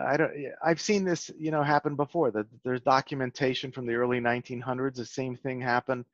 [0.00, 0.32] I don't.
[0.64, 2.30] I've seen this, you know, happen before.
[2.30, 4.94] That there's documentation from the early 1900s.
[4.94, 6.06] The same thing happened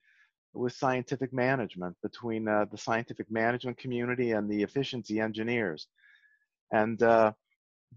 [0.53, 5.87] with scientific management between uh, the scientific management community and the efficiency engineers,
[6.73, 7.33] and uh,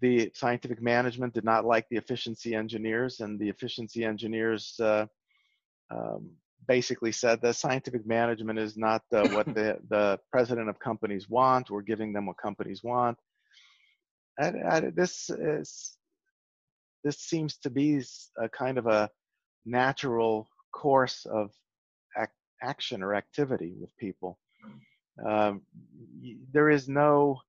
[0.01, 5.05] the scientific management did not like the efficiency engineers, and the efficiency engineers uh,
[5.89, 6.29] um,
[6.67, 11.69] basically said that scientific management is not uh, what the, the president of companies want.
[11.69, 13.17] We're giving them what companies want.
[14.37, 15.97] And, and this is
[17.03, 18.03] this seems to be
[18.37, 19.09] a kind of a
[19.65, 21.51] natural course of
[22.17, 22.27] ac-
[22.61, 24.37] action or activity with people.
[25.25, 25.61] Um,
[26.51, 27.41] there is no,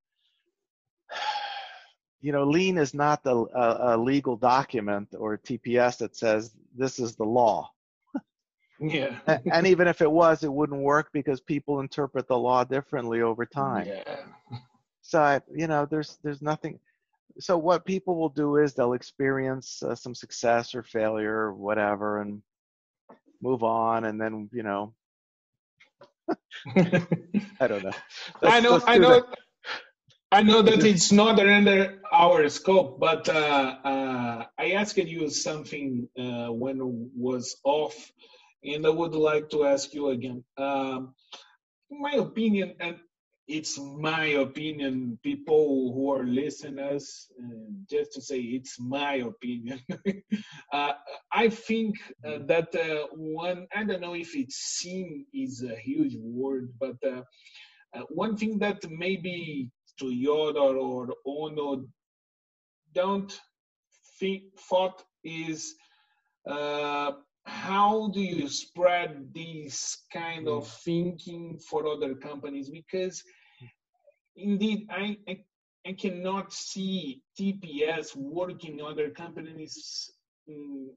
[2.20, 6.98] you know, lean is not the, a, a legal document or TPS that says this
[6.98, 7.70] is the law.
[8.80, 9.18] Yeah.
[9.52, 13.44] and even if it was, it wouldn't work because people interpret the law differently over
[13.44, 13.86] time.
[13.86, 14.16] Yeah.
[15.02, 16.78] So I, you know, there's there's nothing.
[17.38, 22.20] So what people will do is they'll experience uh, some success or failure or whatever,
[22.20, 22.42] and
[23.42, 24.94] move on, and then you know,
[27.60, 27.92] I don't know.
[28.42, 29.24] Let's, I know, I know, that.
[30.32, 36.08] I know that it's not under our scope, but uh, uh, I asked you something
[36.18, 38.12] uh, when it was off,
[38.64, 40.44] and I would like to ask you again.
[40.56, 41.14] Um,
[41.90, 42.96] in my opinion, and
[43.48, 49.80] it's my opinion, people who are listening us, uh, just to say it's my opinion.
[50.72, 50.92] uh,
[51.32, 56.14] I think uh, that uh, one, I don't know if it's seen is a huge
[56.16, 57.22] word, but uh,
[57.92, 61.86] uh, one thing that maybe Toyota or Ohno
[62.94, 63.40] don't
[64.20, 65.74] think thought is
[66.48, 67.12] uh,
[67.44, 72.70] how do you spread this kind of thinking for other companies?
[72.70, 73.22] Because
[74.36, 75.38] indeed, I, I,
[75.86, 80.10] I cannot see TPS working in other companies,
[80.48, 80.88] mm,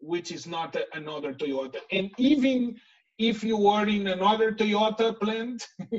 [0.00, 1.78] which is not another Toyota.
[1.92, 2.76] And even
[3.18, 5.66] if you are in another Toyota plant,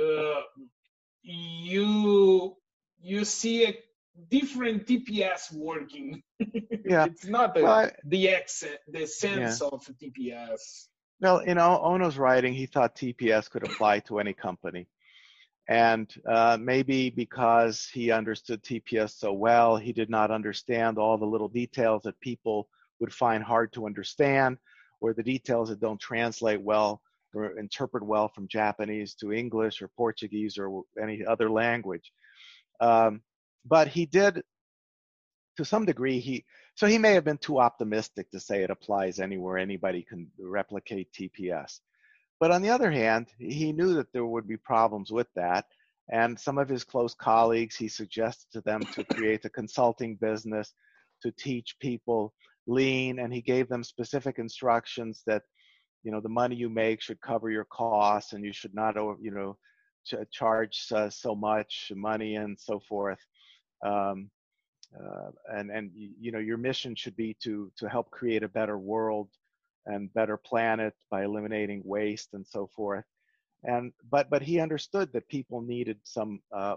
[0.00, 0.40] uh,
[1.22, 2.56] you
[3.00, 3.74] you see a
[4.40, 6.22] different TPS working.
[6.86, 7.06] Yeah.
[7.06, 10.88] it's not the, Well, the accent, the sense of TPS.
[11.20, 14.86] Well, in Ohno's writing, he thought TPS could apply to any company.
[15.66, 21.32] And uh, maybe because he understood TPS so well, he did not understand all the
[21.34, 22.68] little details that people
[23.00, 24.58] would find hard to understand,
[25.00, 27.00] or the details that don't translate well
[27.34, 32.12] or interpret well from Japanese to English or Portuguese or any other language.
[32.80, 33.22] Um,
[33.64, 34.42] but he did,
[35.56, 36.44] to some degree, he
[36.74, 41.12] so he may have been too optimistic to say it applies anywhere anybody can replicate
[41.12, 41.80] TPS.
[42.40, 45.66] But on the other hand, he knew that there would be problems with that.
[46.10, 50.74] And some of his close colleagues, he suggested to them to create a consulting business
[51.22, 52.34] to teach people
[52.66, 53.18] lean.
[53.20, 55.42] And he gave them specific instructions that,
[56.02, 59.30] you know, the money you make should cover your costs and you should not, you
[59.30, 59.56] know,
[60.06, 63.20] ch- charge uh, so much money and so forth.
[63.82, 64.30] Um,
[64.98, 68.78] uh, and and you know your mission should be to to help create a better
[68.78, 69.28] world
[69.86, 73.04] and better planet by eliminating waste and so forth.
[73.64, 76.76] And but but he understood that people needed some uh,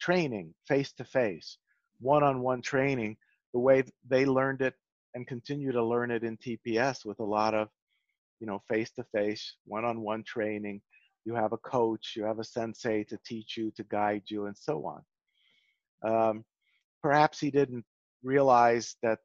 [0.00, 1.58] training face to face
[2.00, 3.16] one-on-one training
[3.52, 4.74] the way they learned it
[5.14, 7.68] and continue to learn it in tps with a lot of
[8.40, 10.80] you know face to face one-on-one training.
[11.24, 14.56] You have a coach you have a sensei to teach you to guide you and
[14.56, 15.02] so on
[16.02, 16.44] um,
[17.02, 17.84] perhaps he didn't
[18.22, 19.18] realize that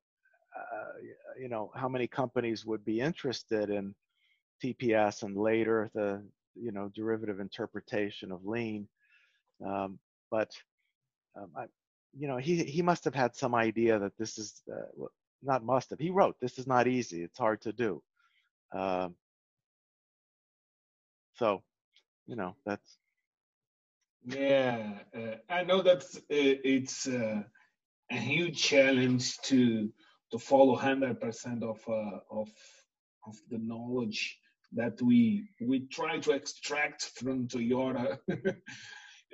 [0.55, 0.99] uh,
[1.39, 3.95] you know how many companies would be interested in
[4.63, 6.23] TPS and later the
[6.55, 8.87] you know derivative interpretation of lean.
[9.65, 9.99] Um,
[10.29, 10.51] but
[11.35, 11.65] um, I,
[12.17, 15.05] you know he he must have had some idea that this is uh,
[15.41, 18.01] not must have he wrote this is not easy it's hard to do.
[18.71, 19.15] Um,
[21.35, 21.63] so
[22.27, 22.97] you know that's
[24.25, 27.43] Yeah, uh, I know that uh, it's uh,
[28.11, 29.91] a huge challenge to
[30.31, 32.49] to follow hundred percent of uh, of
[33.27, 34.39] of the knowledge
[34.73, 38.19] that we we try to extract from Toyota.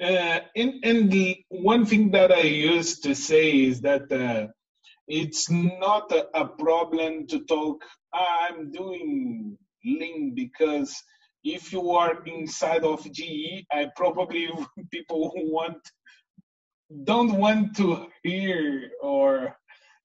[0.01, 4.47] uh, and and the one thing that I used to say is that uh,
[5.07, 7.83] it's not a, a problem to talk.
[8.13, 10.95] "Ah, I'm doing lean because
[11.43, 14.49] if you are inside of GE, I probably
[14.91, 15.77] people who want
[17.03, 19.55] don't want to hear or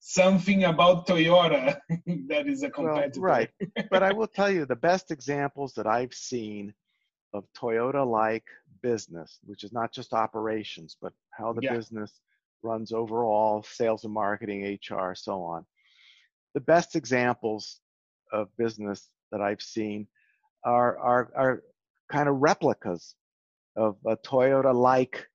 [0.00, 1.78] something about Toyota
[2.28, 3.20] that is a well, competitor.
[3.20, 3.50] right
[3.90, 6.74] but I will tell you the best examples that I've seen
[7.32, 8.44] of Toyota like
[8.82, 11.74] business, which is not just operations, but how the Yeah.
[11.76, 12.20] business
[12.62, 15.66] runs overall, sales and marketing, HR, so on.
[16.54, 17.80] The best examples
[18.32, 20.06] of business that I've seen
[20.64, 21.62] are are, are
[22.10, 23.14] kind of replicas
[23.76, 25.26] of a Toyota like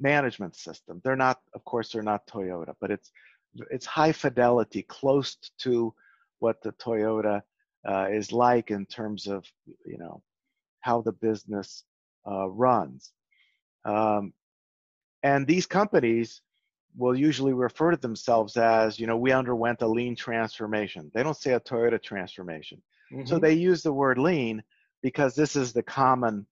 [0.00, 1.00] management system.
[1.04, 3.12] They're not, of course, they're not Toyota, but it's
[3.70, 5.94] it's high fidelity, close to
[6.38, 7.42] what the Toyota
[7.88, 9.44] uh, is like in terms of
[9.86, 10.22] you know
[10.80, 11.84] how the business
[12.28, 13.12] uh, runs.
[13.84, 14.32] Um,
[15.22, 16.42] and these companies
[16.96, 21.10] will usually refer to themselves as, you know, we underwent a lean transformation.
[21.14, 22.82] They don't say a Toyota transformation.
[23.12, 23.26] Mm-hmm.
[23.26, 24.62] So they use the word lean
[25.02, 26.46] because this is the common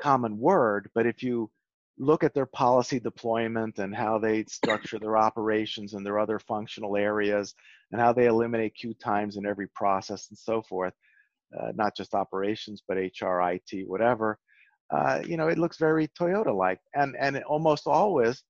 [0.00, 0.90] common word.
[0.94, 1.50] But if you
[1.98, 6.96] look at their policy deployment and how they structure their operations and their other functional
[6.96, 7.54] areas
[7.92, 10.92] and how they eliminate queue times in every process and so forth,
[11.58, 14.38] uh, not just operations, but HR, IT, whatever,
[14.90, 16.80] uh, you know, it looks very Toyota-like.
[16.94, 18.42] And, and almost always,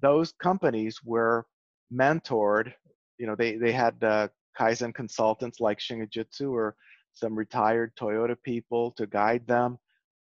[0.00, 1.46] those companies were
[1.92, 2.72] mentored,
[3.18, 4.28] you know, they, they had uh,
[4.58, 6.76] Kaizen consultants like Shingijutsu or
[7.12, 9.78] some retired Toyota people to guide them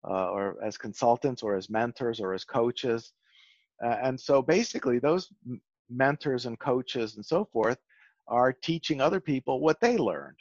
[0.08, 3.12] uh, or as consultants or as mentors or as coaches.
[3.84, 7.78] Uh, and so basically, those m- mentors and coaches and so forth
[8.28, 10.36] are teaching other people what they learned.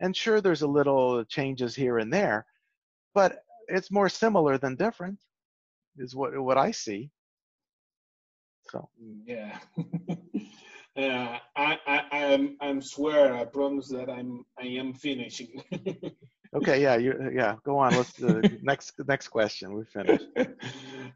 [0.00, 2.46] And sure, there's a little changes here and there,
[3.14, 5.18] but it's more similar than different,
[5.96, 7.10] is what what I see.
[8.70, 8.88] So
[9.24, 9.58] yeah.
[10.96, 13.34] Uh, I, I, I'm, I'm swear.
[13.34, 15.62] I promise that I'm, I am finishing.
[16.54, 16.80] okay.
[16.80, 16.96] Yeah.
[16.96, 17.56] You, yeah.
[17.64, 17.96] Go on.
[17.96, 19.74] Let's uh, next, next question.
[19.74, 20.26] We finished.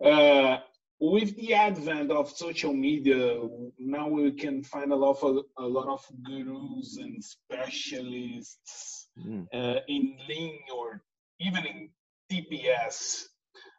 [0.05, 0.59] Uh,
[1.01, 3.41] with the advent of social media,
[3.79, 9.47] now we can find a lot of a lot of gurus and specialists mm.
[9.53, 11.03] uh, in Lean or
[11.41, 11.91] even in
[12.31, 13.25] TPS.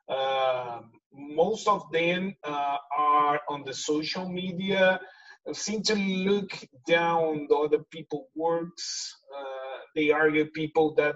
[0.09, 0.81] Uh,
[1.13, 4.99] most of them uh, are on the social media
[5.53, 6.51] seem to look
[6.87, 9.15] down the other people works.
[9.35, 11.15] Uh, they argue people that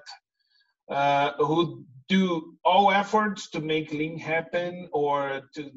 [0.90, 5.72] uh, who do all efforts to make lean happen or to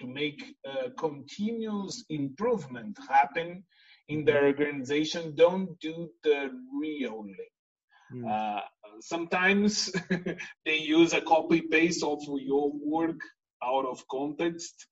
[0.00, 3.64] to make uh, continuous improvement happen
[4.08, 8.24] in their organization don't do the real lean.
[8.24, 8.62] Mm.
[9.00, 9.92] sometimes
[10.64, 13.20] they use a copy paste of your work
[13.62, 14.86] out of context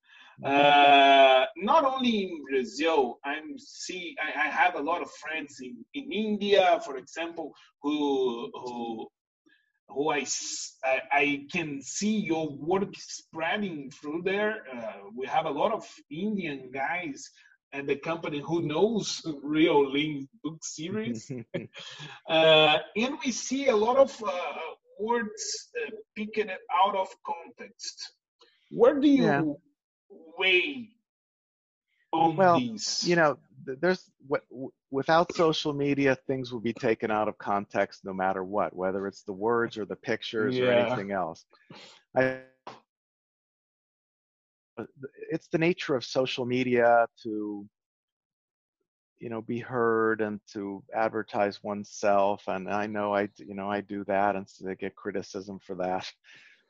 [0.45, 5.85] uh, not only in Brazil, I'm see I, I, have a lot of friends in,
[5.95, 9.09] in India, for example, who who
[9.89, 10.27] who I,
[10.85, 14.65] I, I can see your work spreading through there.
[14.75, 17.31] Uh, we have a lot of Indian guys
[17.73, 21.31] at the company who knows real Lean book series,
[22.29, 24.33] uh, and we see a lot of uh,
[25.01, 28.13] words uh, picked out of context.
[28.71, 29.43] Where do you yeah
[30.39, 30.91] way
[32.13, 33.05] on well, these?
[33.07, 34.43] You know, there's what
[34.91, 39.23] without social media, things will be taken out of context no matter what, whether it's
[39.23, 40.65] the words or the pictures yeah.
[40.65, 41.45] or anything else.
[42.17, 42.41] I,
[45.31, 47.67] it's the nature of social media to
[49.19, 53.81] you know be heard and to advertise oneself and i know i you know i
[53.81, 56.07] do that and so they get criticism for that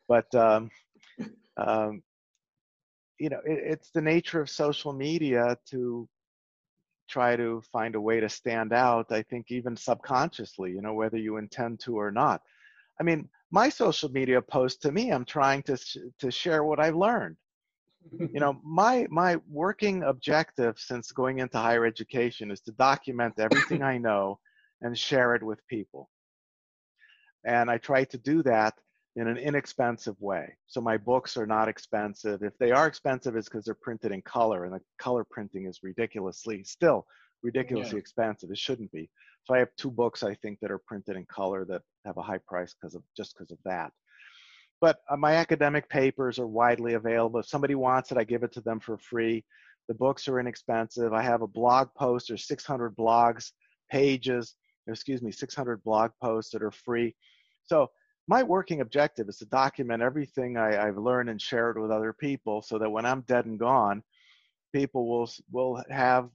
[0.08, 0.70] but um,
[1.56, 2.02] um,
[3.18, 6.08] you know it, it's the nature of social media to
[7.08, 11.18] try to find a way to stand out i think even subconsciously you know whether
[11.18, 12.42] you intend to or not.
[13.00, 16.80] I mean my social media post to me i'm trying to sh- to share what
[16.80, 17.36] i've learned.
[18.32, 23.82] You know my my working objective since going into higher education is to document everything
[23.92, 24.38] i know
[24.82, 26.10] and share it with people.
[27.44, 28.74] And i try to do that
[29.16, 30.56] in an inexpensive way.
[30.66, 32.42] So my books are not expensive.
[32.42, 35.80] If they are expensive, it's because they're printed in color, and the color printing is
[35.82, 37.06] ridiculously still
[37.42, 38.00] ridiculously yeah.
[38.00, 38.50] expensive.
[38.50, 39.08] It shouldn't be.
[39.44, 42.22] So I have two books I think that are printed in color that have a
[42.22, 43.92] high price because of just because of that.
[44.80, 47.40] But uh, my academic papers are widely available.
[47.40, 49.44] If somebody wants it, I give it to them for free.
[49.88, 51.12] The books are inexpensive.
[51.12, 52.28] I have a blog post.
[52.28, 53.52] There's 600 blogs
[53.90, 54.54] pages.
[54.88, 57.14] Excuse me, 600 blog posts that are free.
[57.64, 57.88] So
[58.28, 62.12] my working objective is to document everything I, have learned and share it with other
[62.12, 64.02] people so that when I'm dead and gone,
[64.72, 66.28] people will will have,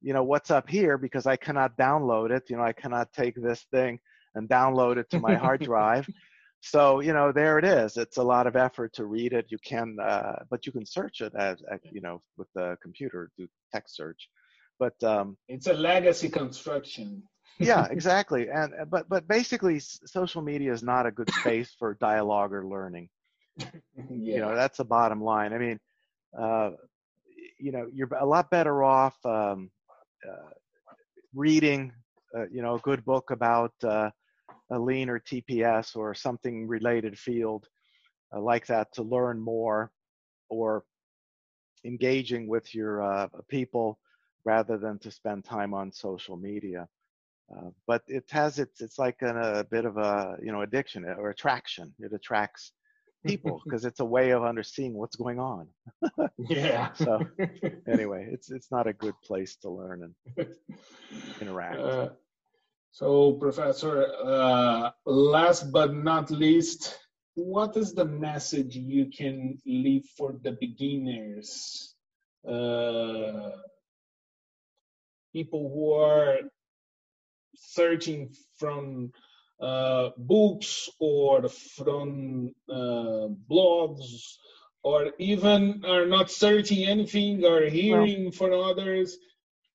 [0.00, 2.44] you know, what's up here because I cannot download it.
[2.48, 4.00] You know, I cannot take this thing
[4.34, 6.08] and download it to my hard drive.
[6.60, 7.96] So you know, there it is.
[7.96, 9.46] It's a lot of effort to read it.
[9.48, 13.30] You can, uh, but you can search it as, as you know with the computer,
[13.36, 14.28] do text search.
[14.78, 17.22] But um, it's a legacy construction
[17.58, 18.48] yeah, exactly.
[18.48, 22.66] And uh, but but basically, social media is not a good space for dialogue or
[22.66, 23.08] learning.
[23.58, 24.34] yeah.
[24.34, 25.52] You know, that's the bottom line.
[25.52, 25.80] I mean,
[26.38, 26.70] uh,
[27.58, 29.70] you know, you're a lot better off um,
[30.28, 30.50] uh,
[31.34, 31.92] reading,
[32.36, 34.10] uh, you know, a good book about uh,
[34.70, 37.66] a lean or TPS or something related field
[38.34, 39.90] uh, like that to learn more,
[40.50, 40.84] or
[41.84, 43.98] engaging with your people
[44.44, 46.88] rather than to spend time on social media.
[47.50, 51.04] Uh, but it has its it's like an, a bit of a you know addiction
[51.04, 51.94] or attraction.
[51.98, 52.72] It attracts
[53.26, 55.68] people because it's a way of understanding what's going on.
[56.38, 56.92] yeah.
[56.94, 57.20] so
[57.88, 60.48] anyway, it's it's not a good place to learn and
[61.40, 61.78] interact.
[61.78, 62.08] Uh,
[62.90, 66.98] so, Professor, uh, last but not least,
[67.34, 71.94] what is the message you can leave for the beginners?
[72.46, 73.50] Uh,
[75.32, 76.38] people who are
[77.60, 79.12] searching from
[79.60, 84.36] uh, books or from uh, blogs
[84.84, 89.18] or even are not searching anything or hearing well, for others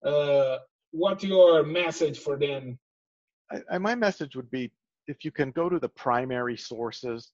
[0.05, 0.57] uh,
[0.91, 2.77] what your message for them?
[3.51, 4.71] I, I, my message would be
[5.07, 7.31] if you can go to the primary sources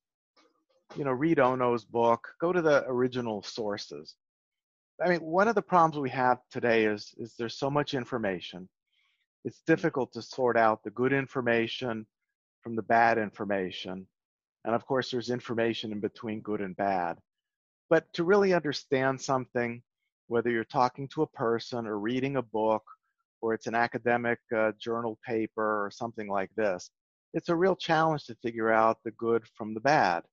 [0.95, 4.15] you know read Ohno's book go to the original sources.
[5.03, 8.67] I mean one of the problems we have today is is there's so much information
[9.45, 12.05] it's difficult to sort out the good information
[12.61, 14.05] from the bad information.
[14.65, 17.17] And of course, there's information in between good and bad.
[17.89, 19.81] But to really understand something,
[20.27, 22.83] whether you're talking to a person or reading a book,
[23.41, 26.91] or it's an academic uh, journal paper or something like this,
[27.33, 30.23] it's a real challenge to figure out the good from the bad,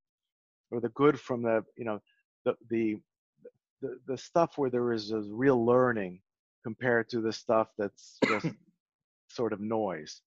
[0.71, 2.01] or the good from the, you know,
[2.45, 2.97] the the
[3.83, 6.21] the, the stuff where there is a real learning
[6.65, 8.49] compared to the stuff that's just
[9.37, 10.23] sort of noise.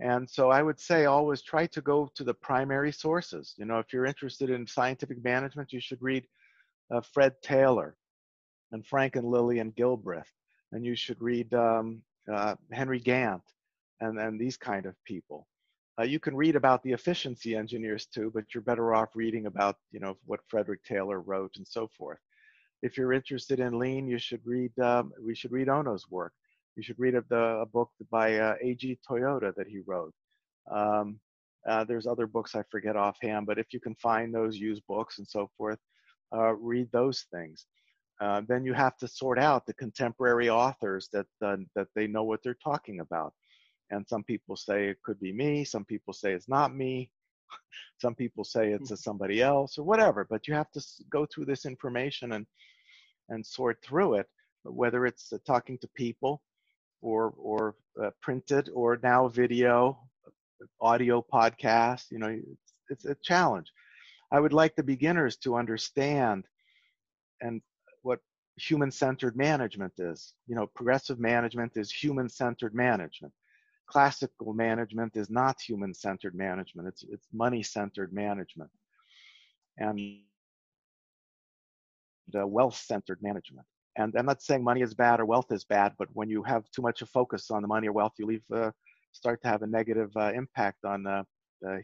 [0.00, 3.54] And so I would say always try to go to the primary sources.
[3.56, 6.24] You know, if you're interested in scientific management, you should read
[6.92, 7.96] uh, Fred Taylor
[8.72, 10.32] and Frank and Lillian Gilbreth,
[10.72, 12.02] and you should read um,
[12.32, 13.42] uh, Henry Gantt
[14.00, 15.46] and, and these kind of people.
[15.96, 19.76] Uh, you can read about the efficiency engineers too, but you're better off reading about,
[19.92, 22.18] you know, what Frederick Taylor wrote and so forth.
[22.82, 26.32] If you're interested in lean, you should read, um, we should read Ohno's work
[26.76, 30.12] you should read a, the, a book by uh, Eiji Toyoda that he wrote.
[30.70, 31.20] Um,
[31.68, 35.18] uh, there's other books I forget offhand, but if you can find those used books
[35.18, 35.78] and so forth,
[36.34, 37.66] uh, read those things.
[38.20, 42.22] Uh, then you have to sort out the contemporary authors that uh, that they know
[42.22, 43.32] what they're talking about.
[43.90, 45.64] And some people say it could be me.
[45.64, 47.10] Some people say it's not me.
[48.00, 50.26] some people say it's a somebody else or whatever.
[50.28, 52.46] But you have to go through this information and
[53.30, 54.26] and sort through it.
[54.62, 56.40] Whether it's uh, talking to people,
[57.04, 59.98] or or uh, printed or now video,
[60.80, 62.10] audio podcast.
[62.10, 63.72] You know, it's, it's a challenge.
[64.32, 66.44] I would like the beginners to understand
[67.40, 67.62] and
[68.02, 68.20] what
[68.56, 70.34] human-centered management is.
[70.46, 73.32] You know, progressive management is human-centered management.
[73.86, 76.88] Classical management is not human-centered management.
[76.88, 78.70] It's it's money-centered management,
[79.78, 80.04] and uh,
[82.46, 83.66] wealth-centered management
[83.96, 86.64] and I'm not saying money is bad or wealth is bad, but when you have
[86.70, 88.70] too much of focus on the money or wealth, you leave uh,
[89.12, 91.22] start to have a negative uh, impact on uh,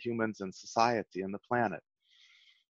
[0.02, 1.80] humans and society and the planet.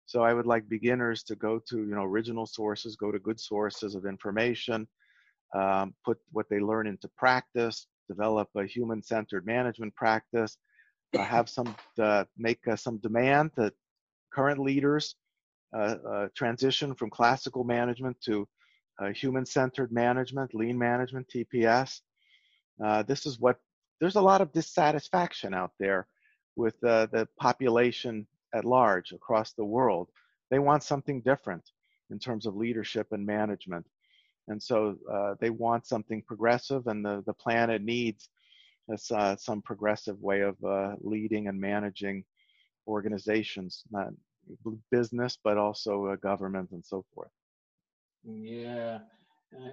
[0.06, 3.38] So I would like beginners to go to you know original sources, go to good
[3.38, 4.88] sources of information,
[5.54, 10.56] um, put what they learn into practice, develop a human-centered management practice,
[11.16, 13.72] uh, have some uh, make uh, some demand that
[14.32, 15.14] current leaders
[16.34, 18.48] transition from classical management to
[18.98, 22.00] uh, human-centered management, lean management, TPS.
[22.84, 23.58] Uh, this is what
[24.00, 26.06] there's a lot of dissatisfaction out there
[26.56, 30.08] with uh, the population at large across the world.
[30.50, 31.62] They want something different
[32.10, 33.86] in terms of leadership and management,
[34.48, 38.28] and so uh, they want something progressive, and the the planet needs
[39.14, 42.24] uh, some progressive way of uh, leading and managing
[42.86, 44.08] organizations, not
[44.90, 47.30] business, but also government and so forth.
[48.24, 48.98] Yeah,
[49.56, 49.70] uh,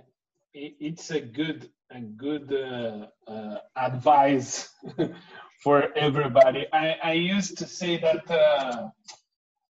[0.54, 4.70] it, it's a good a good uh, uh, advice
[5.64, 6.66] for everybody.
[6.74, 8.90] I, I used to say that uh,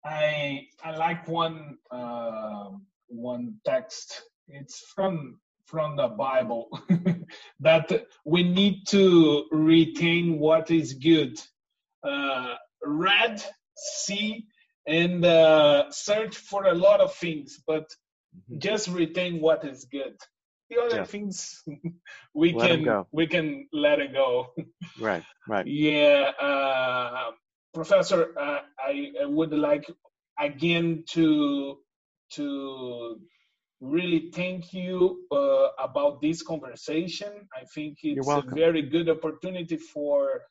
[0.06, 2.72] I I like one uh,
[3.08, 4.24] one text.
[4.48, 6.70] It's from from the Bible
[7.62, 11.40] that we need to retain what is good.
[12.04, 13.44] Uh, read,
[13.76, 14.46] see,
[14.88, 15.24] and
[15.94, 17.90] search for a lot of things, but
[18.36, 18.60] Mm-hmm.
[18.60, 20.16] Just retain what is good.
[20.70, 21.04] The other yeah.
[21.06, 21.64] things
[22.34, 24.48] we let can we can let it go.
[25.00, 25.66] right, right.
[25.68, 27.32] Yeah, uh,
[27.74, 29.86] Professor, uh, I, I would like
[30.40, 31.78] again to
[32.32, 33.20] to
[33.82, 37.48] really thank you uh, about this conversation.
[37.56, 40.42] I think it's a very good opportunity for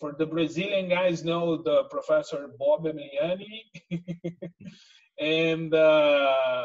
[0.00, 3.62] for the Brazilian guys know the Professor Bob Emiliani,
[5.20, 6.64] and uh,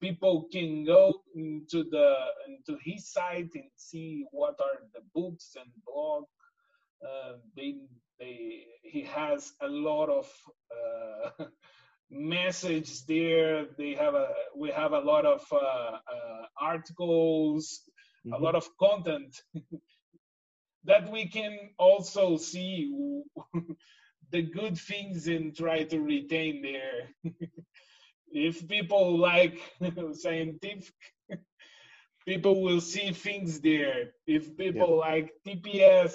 [0.00, 2.14] people can go into the
[2.46, 6.24] into his site and see what are the books and blog.
[7.04, 7.74] Uh, they
[8.18, 10.28] they he has a lot of
[10.78, 11.44] uh,
[12.10, 13.66] message there.
[13.76, 17.82] They have a we have a lot of uh, uh articles,
[18.26, 18.34] mm-hmm.
[18.34, 19.36] a lot of content
[20.84, 22.92] that we can also see
[24.30, 27.32] the good things and try to retain there.
[28.46, 29.58] If people like
[30.12, 30.94] scientific,
[32.26, 34.12] people will see things there.
[34.26, 35.08] If people yep.
[35.08, 36.14] like TPS,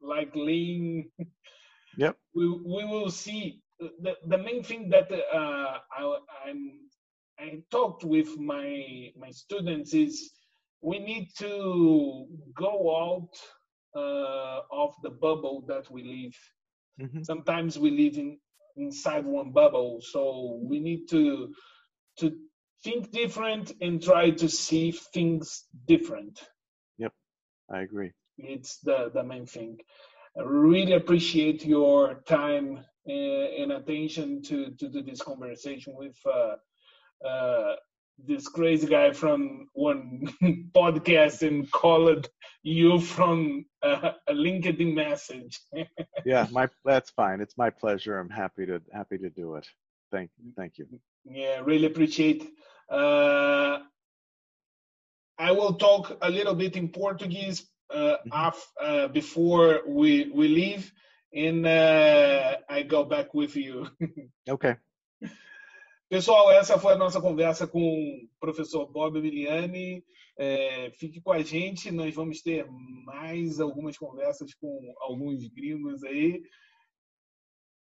[0.00, 1.10] like lean,
[1.96, 3.62] yep, we we will see.
[3.78, 6.80] The the main thing that uh, I, I'm
[7.38, 10.32] I talked with my my students is
[10.80, 13.34] we need to go out
[13.94, 16.36] uh, of the bubble that we live.
[17.06, 17.22] Mm-hmm.
[17.22, 18.38] Sometimes we live in
[18.76, 21.54] inside one bubble, so we need to
[22.18, 22.32] to
[22.84, 26.40] think different and try to see things different.
[26.98, 27.12] Yep,
[27.70, 28.12] I agree.
[28.38, 29.78] It's the the main thing.
[30.38, 36.56] I really appreciate your time uh, and attention to to do this conversation with uh,
[37.26, 37.76] uh,
[38.18, 40.28] this crazy guy from one
[40.74, 42.28] podcast and called
[42.62, 45.60] you from a, a LinkedIn message.
[46.24, 47.40] yeah, my that's fine.
[47.40, 48.18] It's my pleasure.
[48.18, 49.66] I'm happy to happy to do it.
[50.10, 50.86] Thank thank you.
[51.24, 52.48] Yeah, really appreciate.
[52.90, 53.78] Uh,
[55.38, 58.60] I will talk a little bit in Portuguese uh, mm-hmm.
[58.80, 60.92] uh, before we we leave,
[61.32, 63.88] and uh, I go back with you.
[64.48, 64.76] okay.
[66.08, 70.04] Pessoal, essa foi a nossa conversa com o professor Bob Emiliani.
[70.38, 72.64] É, fique com a gente, nós vamos ter
[73.04, 76.42] mais algumas conversas com alguns gringos aí.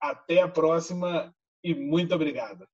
[0.01, 2.67] Até a próxima e muito obrigado.